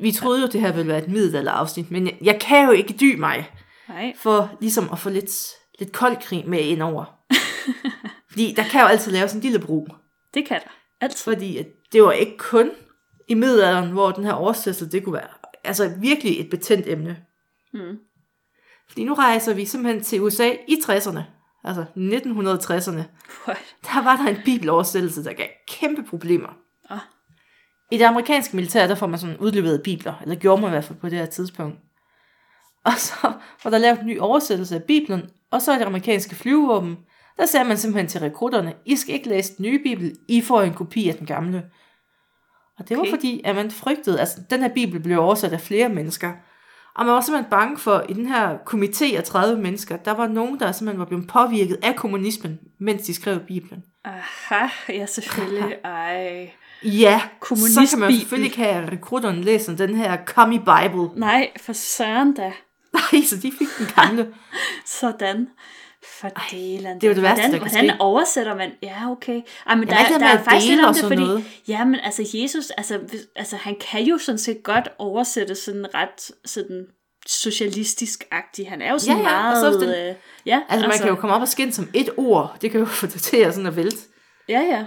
Vi 0.00 0.12
troede 0.12 0.40
jo, 0.40 0.46
det 0.46 0.60
her 0.60 0.72
ville 0.72 0.88
være 0.88 1.02
et 1.02 1.08
middelalderafsnit, 1.08 1.90
men 1.90 2.06
jeg, 2.06 2.18
jeg 2.22 2.40
kan 2.40 2.66
jo 2.66 2.70
ikke 2.70 2.94
dy 3.00 3.18
mig. 3.18 3.50
Nej. 3.88 4.12
For 4.16 4.56
ligesom 4.60 4.88
at 4.92 4.98
få 4.98 5.10
lidt, 5.10 5.30
lidt 5.78 5.92
kold 5.92 6.16
krig 6.16 6.48
med 6.48 6.60
ind 6.60 6.82
over. 6.82 7.04
Fordi 8.30 8.54
der 8.56 8.62
kan 8.62 8.80
jo 8.80 8.86
altid 8.86 9.12
laves 9.12 9.32
en 9.32 9.40
lille 9.40 9.58
bro. 9.58 9.88
Det 10.34 10.46
kan 10.46 10.60
der. 10.60 10.70
Altid. 11.00 11.24
Fordi 11.24 11.64
det 11.92 12.02
var 12.02 12.12
ikke 12.12 12.38
kun 12.38 12.70
i 13.28 13.34
middelalderen, 13.34 13.90
hvor 13.90 14.10
den 14.10 14.24
her 14.24 14.32
oversættelse, 14.32 14.90
det 14.90 15.04
kunne 15.04 15.12
være 15.12 15.37
altså 15.64 15.94
virkelig 16.00 16.40
et 16.40 16.50
betændt 16.50 16.86
emne. 16.86 17.16
Mm. 17.74 17.98
Fordi 18.88 19.04
nu 19.04 19.14
rejser 19.14 19.54
vi 19.54 19.64
simpelthen 19.64 20.04
til 20.04 20.22
USA 20.22 20.50
i 20.68 20.78
60'erne, 20.84 21.20
altså 21.64 21.84
1960'erne. 21.96 23.02
What? 23.46 23.76
Der 23.84 24.02
var 24.02 24.16
der 24.16 24.28
en 24.28 24.42
bibeloversættelse, 24.44 25.24
der 25.24 25.32
gav 25.32 25.46
kæmpe 25.68 26.02
problemer. 26.02 26.48
Ah. 26.90 26.98
I 27.90 27.98
det 27.98 28.04
amerikanske 28.04 28.56
militær, 28.56 28.86
der 28.86 28.94
får 28.94 29.06
man 29.06 29.18
sådan 29.18 29.36
udleveret 29.36 29.82
bibler, 29.82 30.14
eller 30.22 30.34
gjorde 30.34 30.60
man 30.60 30.70
i 30.70 30.72
hvert 30.72 30.84
fald 30.84 30.98
på 30.98 31.08
det 31.08 31.18
her 31.18 31.26
tidspunkt. 31.26 31.78
Og 32.84 32.92
så 32.92 33.32
var 33.64 33.70
der 33.70 33.78
lavet 33.78 34.00
en 34.00 34.06
ny 34.06 34.18
oversættelse 34.20 34.74
af 34.74 34.82
Bibelen, 34.82 35.30
og 35.50 35.62
så 35.62 35.72
er 35.72 35.78
det 35.78 35.84
amerikanske 35.84 36.34
flyvevåben, 36.34 36.96
der 37.36 37.46
sagde 37.46 37.68
man 37.68 37.76
simpelthen 37.76 38.08
til 38.08 38.20
rekrutterne, 38.20 38.74
I 38.84 38.96
skal 38.96 39.14
ikke 39.14 39.28
læse 39.28 39.56
den 39.56 39.62
nye 39.62 39.78
bibel, 39.82 40.16
I 40.28 40.40
får 40.40 40.62
en 40.62 40.74
kopi 40.74 41.08
af 41.08 41.14
den 41.14 41.26
gamle. 41.26 41.64
Og 42.78 42.88
det 42.88 42.96
var 42.96 43.02
Okay. 43.02 43.10
fordi, 43.10 43.40
at 43.44 43.54
man 43.54 43.70
frygtede, 43.70 44.20
altså 44.20 44.38
den 44.50 44.60
her 44.60 44.68
bibel 44.68 45.00
blev 45.00 45.18
oversat 45.20 45.52
af 45.52 45.60
flere 45.60 45.88
mennesker. 45.88 46.32
Og 46.94 47.06
man 47.06 47.14
var 47.14 47.20
simpelthen 47.20 47.50
bange 47.50 47.78
for, 47.78 48.04
i 48.08 48.12
den 48.12 48.26
her 48.26 48.56
komité 48.66 49.16
af 49.16 49.24
30 49.24 49.62
mennesker, 49.62 49.96
der 49.96 50.10
var 50.10 50.26
nogen, 50.28 50.60
der 50.60 50.72
simpelthen 50.72 50.98
var 50.98 51.04
blevet 51.04 51.28
påvirket 51.28 51.78
af 51.82 51.96
kommunismen, 51.96 52.58
mens 52.78 53.02
de 53.02 53.14
skrev 53.14 53.40
Bibelen. 53.40 53.84
Aha, 54.04 54.66
ja 54.88 55.06
selvfølgelig. 55.06 55.76
Ej. 55.84 56.50
Ja, 56.82 57.20
så 57.44 57.86
kan 57.90 57.98
man 58.00 58.12
selvfølgelig 58.12 58.46
ikke 58.46 58.62
have 58.62 58.90
rekrutterne 58.92 59.42
læse 59.42 59.78
den 59.78 59.94
her 59.94 60.16
Commie 60.24 60.58
Bible. 60.58 61.08
Nej, 61.20 61.50
for 61.60 61.72
søren 61.72 62.34
da. 62.34 62.52
Nej, 62.94 63.22
så 63.24 63.36
de 63.36 63.52
fik 63.58 63.68
den 63.78 63.86
gamle. 63.96 64.34
Sådan. 64.86 65.48
For 66.20 66.28
delen. 66.50 66.94
det 67.00 67.04
er 67.04 67.08
jo 67.08 67.14
det 67.14 67.22
værste, 67.22 67.40
hvordan, 67.42 67.52
der 67.52 67.58
kan 67.58 67.70
hvordan 67.70 67.88
ske. 67.90 68.00
oversætter 68.00 68.56
man? 68.56 68.70
Ja, 68.82 69.10
okay. 69.10 69.40
Ej, 69.66 69.74
men 69.74 69.88
der, 69.88 69.94
er 69.94 70.02
det 70.02 70.10
der 70.10 70.18
med 70.18 70.26
er 70.26 70.42
faktisk 70.42 70.68
lidt 70.68 70.80
om 70.80 70.88
og 70.88 70.94
det, 70.94 71.02
fordi, 71.02 71.16
noget? 71.16 71.44
ja, 71.68 71.84
men 71.84 72.00
altså 72.02 72.22
Jesus, 72.34 72.70
altså, 72.70 73.00
altså 73.36 73.56
han 73.56 73.76
kan 73.90 74.02
jo 74.04 74.18
sådan 74.18 74.38
set 74.38 74.62
godt 74.62 74.88
oversætte 74.98 75.54
sådan 75.54 75.94
ret 75.94 76.30
sådan 76.44 76.86
socialistisk-agtig. 77.26 78.68
Han 78.68 78.82
er 78.82 78.90
jo 78.92 78.98
sådan 78.98 79.16
Ja, 79.16 79.22
ja, 79.22 79.36
og 79.36 79.42
meget... 79.42 79.60
så 79.60 79.66
også 79.66 79.80
den- 79.80 80.08
øh, 80.08 80.14
ja, 80.46 80.60
Altså, 80.68 80.88
man 80.88 80.98
kan 80.98 81.08
jo 81.08 81.14
komme 81.14 81.34
op 81.36 81.40
og 81.42 81.48
skinne 81.48 81.72
som 81.72 81.88
et 81.94 82.10
ord. 82.16 82.56
Det 82.62 82.70
kan 82.70 82.80
jo 82.80 82.86
få 82.86 83.06
det 83.06 83.20
til 83.22 83.36
at 83.36 83.54
sådan 83.54 83.66
at 83.66 83.76
vælte. 83.76 83.96
Ja, 84.48 84.60
ja. 84.60 84.84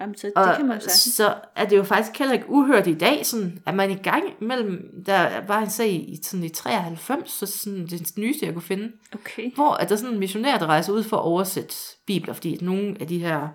Jamen, 0.00 0.16
så, 0.16 0.32
Og 0.36 0.46
det 0.48 0.56
kan 0.56 0.66
man 0.66 0.76
jo 0.76 0.80
sagtens. 0.80 1.00
så 1.14 1.34
er 1.56 1.64
det 1.64 1.76
jo 1.76 1.82
faktisk 1.82 2.18
heller 2.18 2.32
ikke 2.34 2.48
uhørt 2.50 2.86
i 2.86 2.94
dag, 2.94 3.26
sådan, 3.26 3.62
at 3.66 3.74
man 3.74 3.90
i 3.90 3.94
gang 3.94 4.24
mellem, 4.40 5.04
der 5.06 5.46
var 5.46 5.58
en 5.60 5.70
sag 5.70 5.92
i, 5.92 6.18
sådan 6.22 6.44
i 6.44 6.48
93, 6.48 7.30
så 7.30 7.46
sådan 7.46 7.86
det 7.86 8.12
nyeste, 8.18 8.46
jeg 8.46 8.54
kunne 8.54 8.62
finde, 8.62 8.92
Okay. 9.14 9.54
hvor 9.54 9.70
at 9.72 9.88
der 9.88 9.94
er 9.94 9.98
sådan 9.98 10.14
en 10.14 10.20
missionær, 10.20 10.58
der 10.58 10.66
rejser 10.66 10.92
ud 10.92 11.02
for 11.02 11.16
at 11.16 11.22
oversætte 11.22 11.74
bibler, 12.06 12.34
fordi 12.34 12.58
nogle 12.62 12.96
af 13.00 13.06
de 13.06 13.18
her, 13.18 13.48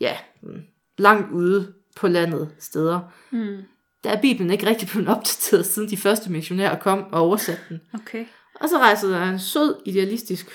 ja, 0.00 0.16
mm, 0.42 0.60
langt 0.98 1.32
ude 1.32 1.72
på 1.96 2.08
landet 2.08 2.50
steder, 2.58 3.00
Hmm. 3.30 3.56
der 4.04 4.10
er 4.10 4.20
Bibelen 4.20 4.50
ikke 4.50 4.66
rigtig 4.66 4.88
blevet 4.88 5.08
opdateret, 5.08 5.66
siden 5.66 5.90
de 5.90 5.96
første 5.96 6.32
missionærer 6.32 6.78
kom 6.78 7.04
og 7.12 7.20
oversatte 7.20 7.62
den. 7.68 7.80
Okay. 7.94 8.24
Og 8.60 8.68
så 8.68 8.78
rejser 8.78 9.08
der 9.08 9.22
en 9.30 9.38
sød, 9.38 9.74
idealistisk, 9.86 10.46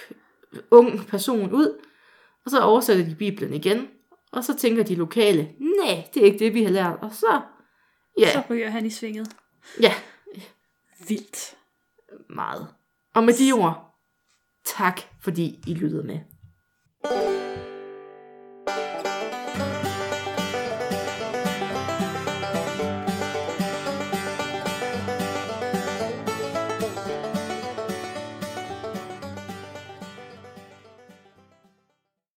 ung 0.71 1.07
person 1.07 1.51
ud, 1.53 1.77
og 2.45 2.51
så 2.51 2.59
oversætter 2.61 3.05
de 3.05 3.15
Bibelen 3.15 3.53
igen, 3.53 3.87
og 4.31 4.43
så 4.43 4.55
tænker 4.57 4.83
de 4.83 4.95
lokale, 4.95 5.51
nej, 5.59 6.07
det 6.13 6.21
er 6.21 6.25
ikke 6.25 6.39
det, 6.45 6.53
vi 6.53 6.63
har 6.63 6.71
lært. 6.71 6.97
Og 7.01 7.13
så, 7.13 7.41
ja, 8.19 8.31
Så 8.33 8.41
ryger 8.49 8.69
han 8.69 8.85
i 8.85 8.89
svinget. 8.89 9.27
ja, 9.81 9.93
Vildt. 11.07 11.55
meget. 12.29 12.67
Og 13.15 13.23
med 13.23 13.33
de 13.33 13.51
ord, 13.51 13.95
tak 14.65 15.01
fordi 15.21 15.59
I 15.67 15.73
lyttede 15.73 16.03
med. 16.03 16.19